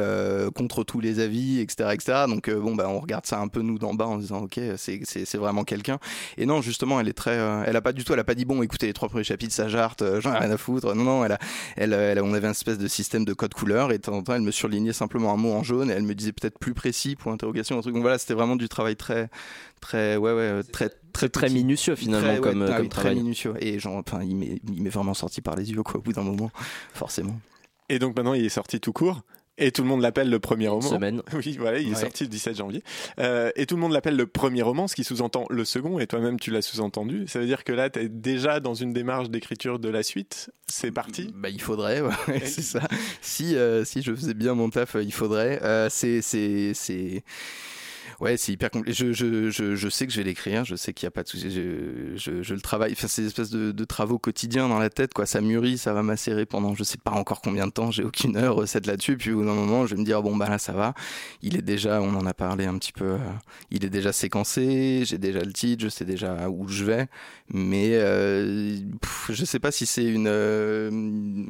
[0.55, 2.25] contre tous les avis, etc., etc.
[2.29, 5.35] Donc bon, bah on regarde ça un peu nous d'en bas en disant ok, c'est
[5.37, 5.99] vraiment quelqu'un.
[6.37, 7.37] Et non, justement, elle est très,
[7.67, 9.55] elle a pas du tout, elle a pas dit bon, écoutez les trois premiers chapitres,
[9.55, 10.95] ça jarte, j'en ai rien à foutre.
[10.95, 11.39] Non, non, elle a,
[11.77, 14.23] elle, elle, on avait un espèce de système de code couleur et de temps en
[14.23, 16.75] temps, elle me surlignait simplement un mot en jaune et elle me disait peut-être plus
[16.75, 17.95] précis pour interrogation, un truc.
[17.95, 19.29] Donc voilà, c'était vraiment du travail très,
[19.81, 23.55] très, ouais, ouais, très, très, très minutieux finalement comme, comme très minutieux.
[23.61, 26.51] Et genre, enfin, il m'est vraiment sorti par les yeux, quoi, au bout d'un moment,
[26.93, 27.39] forcément.
[27.89, 29.23] Et donc maintenant, il est sorti tout court.
[29.57, 30.89] Et tout le monde l'appelle le premier roman.
[30.89, 31.23] Semaine.
[31.33, 32.83] Oui, voilà, il est sorti le 17 janvier.
[33.21, 36.09] Euh, et tout le monde l'appelle le premier roman, ce qui sous-entend le second, et
[36.09, 37.29] toi-même tu l'as sous-entendu.
[37.29, 40.51] Ça veut dire que là, tu es déjà dans une démarche d'écriture de la suite.
[40.67, 42.81] C'est parti Bah, il faudrait, ouais, c'est ça.
[43.21, 45.61] Si, euh, si je faisais bien mon taf, il faudrait.
[45.63, 46.21] Euh, c'est
[48.21, 48.97] Ouais, c'est hyper compliqué.
[48.97, 51.23] Je, je, je, je, sais que je vais l'écrire, je sais qu'il n'y a pas
[51.23, 51.51] de souci.
[51.51, 52.93] Je, le travaille.
[52.93, 55.27] Enfin, c'est des espèces de, travaux quotidiens dans la tête, quoi.
[55.27, 57.91] Ça mûrit, ça va macérer pendant je sais pas encore combien de temps.
[57.91, 59.17] J'ai aucune heure recette là-dessus.
[59.17, 60.95] Puis au bout d'un moment, je vais me dire bon bah là ça va.
[61.43, 63.05] Il est déjà, on en a parlé un petit peu.
[63.05, 63.19] Euh,
[63.71, 65.03] il est déjà séquencé.
[65.05, 67.07] J'ai déjà le titre, je sais déjà où je vais.
[67.49, 68.79] Mais euh,
[69.29, 70.91] je sais pas si c'est une euh,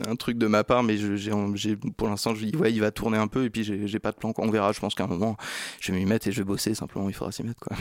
[0.08, 3.18] un truc de ma part, mais j'ai pour l'instant je dis ouais il va tourner
[3.18, 4.32] un peu et puis j'ai pas de plan.
[4.38, 4.72] On verra.
[4.72, 5.36] Je pense qu'à un moment
[5.80, 6.44] je vais m'y mettre et je vais
[6.74, 7.76] simplement il faudra s'y mettre quoi.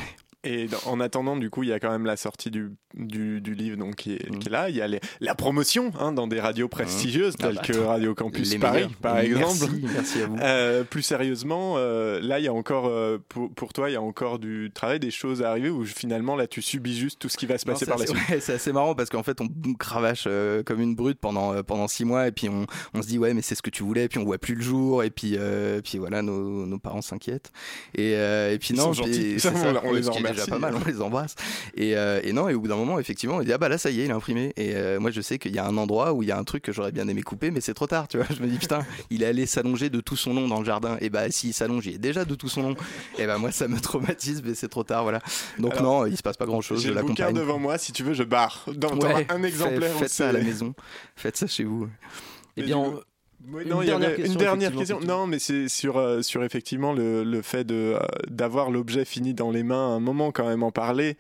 [0.45, 3.53] Et en attendant, du coup, il y a quand même la sortie du, du, du
[3.53, 4.69] livre donc, qui, est, qui est là.
[4.69, 8.53] Il y a les, la promotion hein, dans des radios prestigieuses telles que Radio Campus
[8.55, 9.71] Paris, par exemple.
[9.81, 10.35] Merci, à vous.
[10.41, 13.95] Euh, plus sérieusement, euh, là, il y a encore, euh, pour, pour, toi, il y
[13.95, 17.29] a encore du travail, des choses à arriver ou finalement, là, tu subis juste tout
[17.29, 18.17] ce qui va se passer par la suite?
[18.29, 20.27] Ouais, c'est assez marrant parce qu'en fait, on cravache
[20.65, 23.41] comme une brute pendant, pendant six mois et puis on, on se dit, ouais, mais
[23.41, 25.37] c'est ce que tu voulais, et puis on voit plus le jour et puis,
[25.83, 27.51] puis voilà, nos, nos parents s'inquiètent.
[27.95, 31.01] Et, et puis non, puis, ça, on, on les remercie déjà pas mal, on les
[31.01, 31.36] embrasse.
[31.75, 33.77] Et, euh, et, non, et au bout d'un moment, effectivement, il dit ah bah là
[33.77, 34.53] ça y est, il a imprimé.
[34.57, 36.43] Et euh, moi je sais qu'il y a un endroit où il y a un
[36.43, 38.27] truc que j'aurais bien aimé couper, mais c'est trop tard, tu vois.
[38.36, 40.97] Je me dis putain, il est allé s'allonger de tout son long dans le jardin.
[41.01, 42.75] Et bah s'il s'allonge, il est déjà de tout son long.
[43.17, 45.21] Et bah moi ça me traumatise, mais c'est trop tard, voilà.
[45.59, 46.81] Donc non, il se passe pas grand chose.
[46.81, 48.65] J'ai le bouquin devant moi, si tu veux, je barre.
[48.75, 48.93] Dans,
[49.29, 49.95] un exemplaire.
[49.97, 50.73] Faites, ça à la maison,
[51.15, 51.86] faites ça chez vous.
[51.86, 52.99] et eh bien,
[53.47, 54.99] non, une, dernière question, une dernière question.
[55.01, 57.97] Non, mais c'est sur, euh, sur effectivement le, le fait de,
[58.29, 61.17] d'avoir l'objet fini dans les mains, un moment quand même en parler.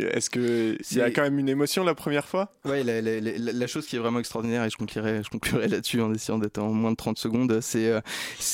[0.00, 2.52] Est-ce que il y a quand même une émotion la première fois?
[2.64, 6.00] Oui, la, la, la, chose qui est vraiment extraordinaire et je conclurai, je conclurai là-dessus
[6.00, 8.00] en essayant d'être en moins de 30 secondes, c'est euh,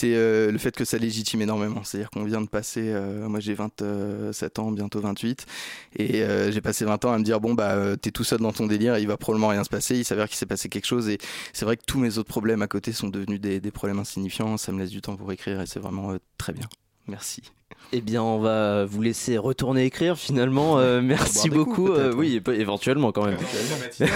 [0.05, 1.83] euh, le fait que ça légitime énormément.
[1.85, 5.47] C'est-à-dire qu'on vient de passer, euh, moi j'ai 27 ans, bientôt 28,
[5.99, 8.67] et j'ai passé 20 ans à me dire bon bah t'es tout seul dans ton
[8.67, 9.97] délire, il va probablement rien se passer.
[9.97, 11.19] Il s'avère qu'il s'est passé quelque chose et
[11.53, 14.57] c'est vrai que tous mes autres problèmes à côté sont devenus des, des problèmes insignifiants.
[14.57, 16.69] Ça me laisse du temps pour écrire et c'est vraiment très bien.
[17.09, 17.43] Merci.
[17.95, 20.79] Eh bien, on va vous laisser retourner écrire finalement.
[20.79, 21.87] Euh, merci beaucoup.
[21.87, 23.37] coups, Euh, oui, épe- éventuellement quand même.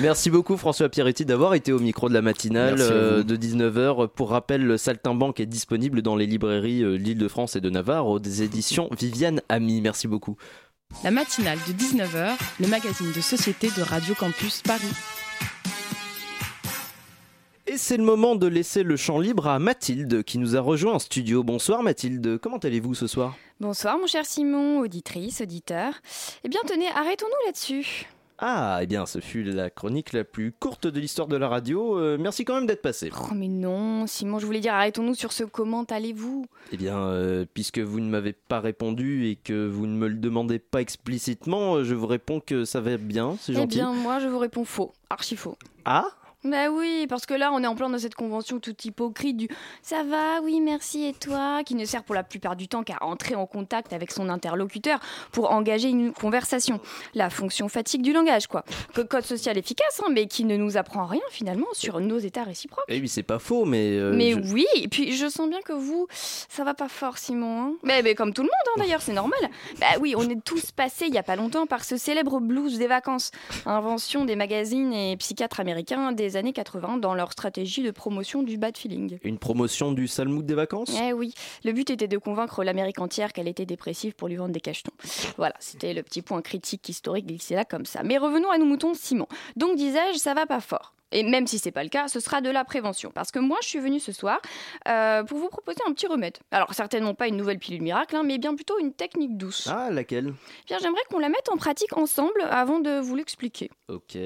[0.00, 4.08] Merci beaucoup François Pierretti d'avoir été au micro de la matinale euh, de 19h.
[4.08, 8.18] Pour rappel, le Saltimbanque est disponible dans les librairies euh, d'Île-de-France et de Navarre aux
[8.20, 9.80] éditions Viviane Ami.
[9.80, 10.36] Merci beaucoup.
[11.04, 14.82] La matinale de 19h, le magazine de société de Radio Campus Paris.
[17.72, 20.92] Et c'est le moment de laisser le champ libre à Mathilde qui nous a rejoint
[20.92, 21.42] en studio.
[21.42, 23.34] Bonsoir Mathilde, comment allez-vous ce soir?
[23.60, 25.94] Bonsoir mon cher Simon, auditrice, auditeur.
[26.44, 28.04] Eh bien tenez, arrêtons-nous là-dessus.
[28.36, 31.98] Ah, eh bien, ce fut la chronique la plus courte de l'histoire de la radio.
[31.98, 33.10] Euh, merci quand même d'être passé.
[33.14, 36.44] Oh mais non, Simon, je voulais dire arrêtons-nous sur ce comment allez-vous?
[36.72, 40.16] Eh bien, euh, puisque vous ne m'avez pas répondu et que vous ne me le
[40.16, 43.78] demandez pas explicitement, euh, je vous réponds que ça va bien, c'est Eh gentil.
[43.78, 45.56] bien moi je vous réponds faux, archi faux.
[45.86, 46.04] Ah?
[46.44, 49.48] Bah oui, parce que là on est en plein dans cette convention toute hypocrite du
[49.82, 52.98] ça va, oui merci et toi, qui ne sert pour la plupart du temps qu'à
[53.02, 54.98] entrer en contact avec son interlocuteur
[55.30, 56.80] pour engager une conversation.
[57.14, 58.64] La fonction fatigue du langage quoi.
[58.92, 62.42] Que code social efficace, hein, mais qui ne nous apprend rien finalement sur nos états
[62.44, 62.84] réciproques.
[62.88, 63.90] Eh oui, c'est pas faux, mais...
[63.98, 67.18] euh, Mais je- oui, et puis je sens bien que vous, ça va pas fort,
[67.18, 67.60] Simon.
[67.62, 67.72] hein.
[67.84, 69.38] mais, mais comme tout le monde, hein, d'ailleurs, c'est normal.
[69.80, 72.78] Bah oui, on est tous passés il y a pas longtemps par ce célèbre blues
[72.78, 73.30] des vacances,
[73.66, 78.58] invention des magazines et psychiatres américains des années 80 dans leur stratégie de promotion du
[78.58, 79.18] bad feeling.
[79.22, 80.96] Une promotion du salmoud des vacances?
[81.02, 84.52] Eh oui, le but était de convaincre l'Amérique entière qu'elle était dépressive pour lui vendre
[84.52, 84.92] des cachetons.
[85.36, 88.02] Voilà, c'était le petit point critique historique glissé là comme ça.
[88.02, 89.26] Mais revenons à nos moutons, Simon.
[89.56, 90.94] Donc disais-je, ça va pas fort.
[91.12, 93.10] Et même si c'est pas le cas, ce sera de la prévention.
[93.14, 94.40] Parce que moi, je suis venue ce soir
[94.88, 96.38] euh, pour vous proposer un petit remède.
[96.50, 99.68] Alors, certainement pas une nouvelle pilule miracle, hein, mais bien plutôt une technique douce.
[99.70, 100.34] Ah, laquelle?
[100.66, 103.70] Bien, j'aimerais qu'on la mette en pratique ensemble avant de vous l'expliquer.
[103.88, 104.16] Ok.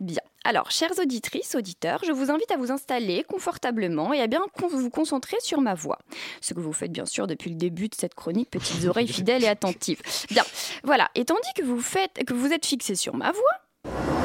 [0.00, 0.22] Bien.
[0.44, 4.90] Alors, chères auditrices, auditeurs, je vous invite à vous installer confortablement et à bien vous
[4.90, 5.98] concentrer sur ma voix.
[6.40, 9.42] Ce que vous faites bien sûr depuis le début de cette chronique, petites oreilles fidèles
[9.42, 10.00] et attentives.
[10.30, 10.44] Bien,
[10.84, 11.10] voilà.
[11.16, 14.15] Et tandis que vous faites, que vous êtes fixé sur ma voix,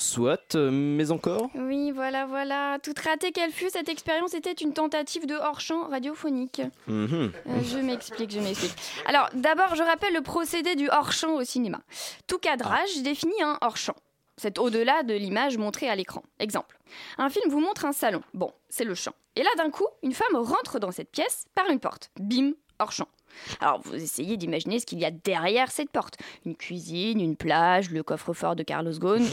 [0.00, 2.78] Soit, euh, mais encore oui, voilà, voilà.
[2.82, 6.62] Toute ratée qu'elle fut, cette expérience était une tentative de hors-champ radiophonique.
[6.86, 7.32] Mhm.
[7.46, 8.74] Euh, je m'explique, je m'explique.
[9.06, 11.80] Alors, d'abord, je rappelle le procédé du hors-champ au cinéma.
[12.26, 13.94] Tout cadrage définit un hors-champ.
[14.36, 16.22] C'est au-delà de l'image montrée à l'écran.
[16.38, 16.78] Exemple.
[17.18, 18.22] Un film vous montre un salon.
[18.32, 19.12] Bon, c'est le champ.
[19.36, 22.10] Et là, d'un coup, une femme rentre dans cette pièce par une porte.
[22.18, 23.08] Bim, hors-champ.
[23.60, 26.16] Alors, vous essayez d'imaginer ce qu'il y a derrière cette porte.
[26.44, 29.24] Une cuisine, une plage, le coffre-fort de Carlos Ghosn,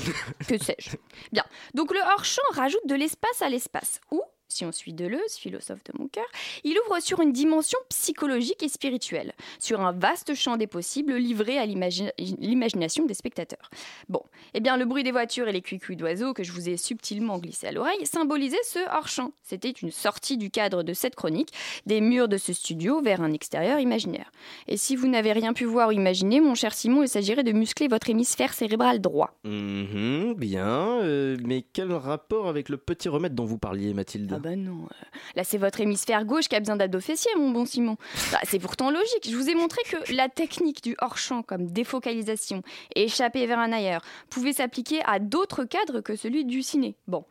[0.48, 0.98] que sais-je.
[1.32, 1.44] Bien.
[1.74, 4.00] Donc, le hors-champ rajoute de l'espace à l'espace.
[4.12, 6.26] Ou, si on suit Deleuze, philosophe de mon cœur,
[6.64, 11.58] il ouvre sur une dimension psychologique et spirituelle, sur un vaste champ des possibles livré
[11.58, 13.70] à l'imagi- l'imagination des spectateurs.
[14.10, 14.22] Bon,
[14.54, 17.38] eh bien le bruit des voitures et les cuicuis d'oiseaux que je vous ai subtilement
[17.40, 19.32] glissés à l'oreille symbolisaient ce hors-champ.
[19.44, 21.50] C'était une sortie du cadre de cette chronique,
[21.86, 24.32] des murs de ce studio vers un extérieur imaginaire.
[24.68, 27.52] Et si vous n'avez rien pu voir ou imaginer, mon cher Simon, il s'agirait de
[27.52, 29.34] muscler votre hémisphère cérébral droit.
[29.44, 34.37] Mhm, bien, euh, mais quel rapport avec le petit remède dont vous parliez, Mathilde?
[34.38, 37.66] Ah bah non, euh, là c'est votre hémisphère gauche qui a besoin fessiers, mon bon
[37.66, 37.98] Simon.
[38.32, 39.28] Bah, c'est pourtant logique.
[39.28, 42.62] Je vous ai montré que la technique du hors-champ, comme défocalisation
[42.96, 46.96] et échapper vers un ailleurs, pouvait s'appliquer à d'autres cadres que celui du ciné.
[47.08, 47.26] Bon.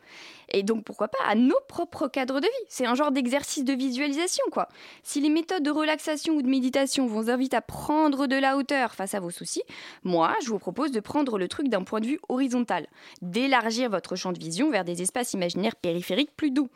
[0.50, 3.72] Et donc pourquoi pas à nos propres cadres de vie C'est un genre d'exercice de
[3.72, 4.68] visualisation, quoi.
[5.02, 8.94] Si les méthodes de relaxation ou de méditation vous invitent à prendre de la hauteur
[8.94, 9.62] face à vos soucis,
[10.04, 12.86] moi, je vous propose de prendre le truc d'un point de vue horizontal,
[13.22, 16.68] d'élargir votre champ de vision vers des espaces imaginaires périphériques plus doux.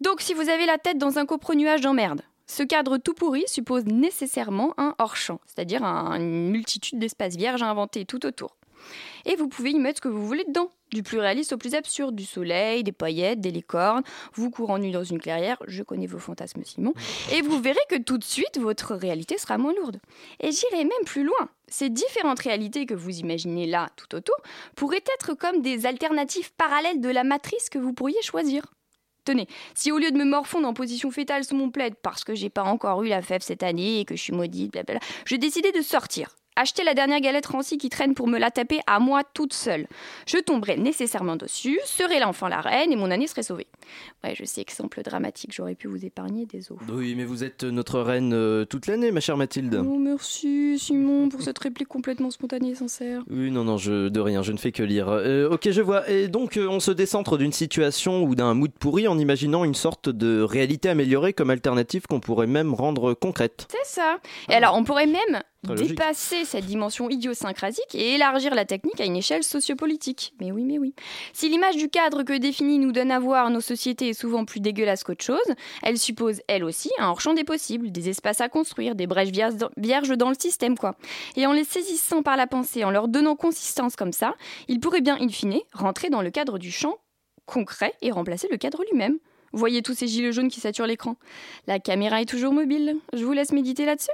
[0.00, 3.84] Donc si vous avez la tête dans un copre-nuage d'emmerde, ce cadre tout pourri suppose
[3.86, 8.56] nécessairement un hors-champ, c'est-à-dire un- une multitude d'espaces vierges à inventer tout autour.
[9.24, 11.74] Et vous pouvez y mettre ce que vous voulez dedans, du plus réaliste au plus
[11.74, 14.02] absurde, du soleil, des paillettes, des licornes,
[14.34, 16.92] vous courant nu dans une clairière, je connais vos fantasmes Simon,
[17.32, 19.98] et vous verrez que tout de suite votre réalité sera moins lourde.
[20.40, 21.48] Et j'irai même plus loin.
[21.68, 24.36] Ces différentes réalités que vous imaginez là, tout autour,
[24.76, 28.66] pourraient être comme des alternatives parallèles de la matrice que vous pourriez choisir.
[29.24, 32.34] Tenez, si au lieu de me morfondre en position fétale sous mon plaid parce que
[32.34, 35.36] j'ai pas encore eu la fève cette année et que je suis maudite, blablabla, je
[35.36, 36.34] décidais de sortir.
[36.54, 39.86] Acheter la dernière galette rancie qui traîne pour me la taper à moi toute seule.
[40.26, 43.66] Je tomberais nécessairement dessus, serais l'enfant la reine et mon année serait sauvée.
[44.22, 46.78] Ouais, je sais, exemple dramatique, j'aurais pu vous épargner des os.
[46.90, 49.82] Oui, mais vous êtes notre reine euh, toute l'année, ma chère Mathilde.
[49.82, 53.22] Oh, merci Simon pour cette réplique complètement spontanée et sincère.
[53.30, 55.08] Oui, non, non, je, de rien, je ne fais que lire.
[55.08, 56.06] Euh, ok, je vois.
[56.10, 59.74] Et donc, euh, on se décentre d'une situation ou d'un mood pourri en imaginant une
[59.74, 63.68] sorte de réalité améliorée comme alternative qu'on pourrait même rendre concrète.
[63.70, 64.18] C'est ça.
[64.50, 69.16] Et alors, on pourrait même dépasser cette dimension idiosyncratique et élargir la technique à une
[69.16, 70.34] échelle sociopolitique.
[70.40, 70.94] Mais oui, mais oui.
[71.32, 74.60] Si l'image du cadre que définit nous donne à voir nos sociétés est souvent plus
[74.60, 75.38] dégueulasse qu'autre chose,
[75.82, 80.16] elle suppose, elle aussi, un hors-champ des possibles, des espaces à construire, des brèches vierges
[80.16, 80.96] dans le système, quoi.
[81.36, 84.34] Et en les saisissant par la pensée, en leur donnant consistance comme ça,
[84.68, 86.98] ils pourraient bien, in fine, rentrer dans le cadre du champ
[87.46, 89.18] concret et remplacer le cadre lui-même.
[89.52, 91.16] Voyez tous ces gilets jaunes qui saturent l'écran.
[91.66, 92.96] La caméra est toujours mobile.
[93.12, 94.12] Je vous laisse méditer là-dessus.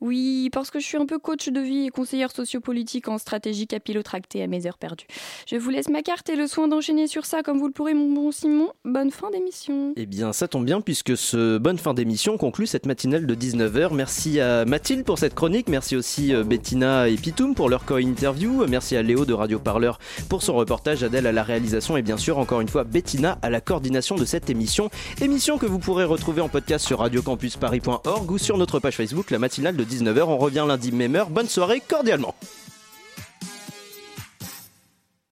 [0.00, 3.66] Oui, parce que je suis un peu coach de vie et conseillère sociopolitique en stratégie
[3.66, 5.06] capillotractée à mes heures perdues.
[5.46, 7.94] Je vous laisse ma carte et le soin d'enchaîner sur ça comme vous le pourrez,
[7.94, 8.72] mon bon Simon.
[8.84, 9.92] Bonne fin d'émission.
[9.96, 13.94] Eh bien, ça tombe bien puisque ce bonne fin d'émission conclut cette matinale de 19h.
[13.94, 15.68] Merci à Mathilde pour cette chronique.
[15.68, 18.66] Merci aussi euh, Bettina et Pitoum pour leur co-interview.
[18.66, 19.98] Merci à Léo de Radio Parleur
[20.28, 23.50] pour son reportage, Adèle à la réalisation et bien sûr, encore une fois, Bettina à
[23.50, 24.90] la coordination de cette émission.
[25.20, 29.38] Émission que vous pourrez retrouver en podcast sur radiocampusparis.org ou sur notre page Facebook, la
[29.48, 30.24] matinale de 19h.
[30.24, 31.30] On revient lundi même heure.
[31.30, 32.34] Bonne soirée cordialement.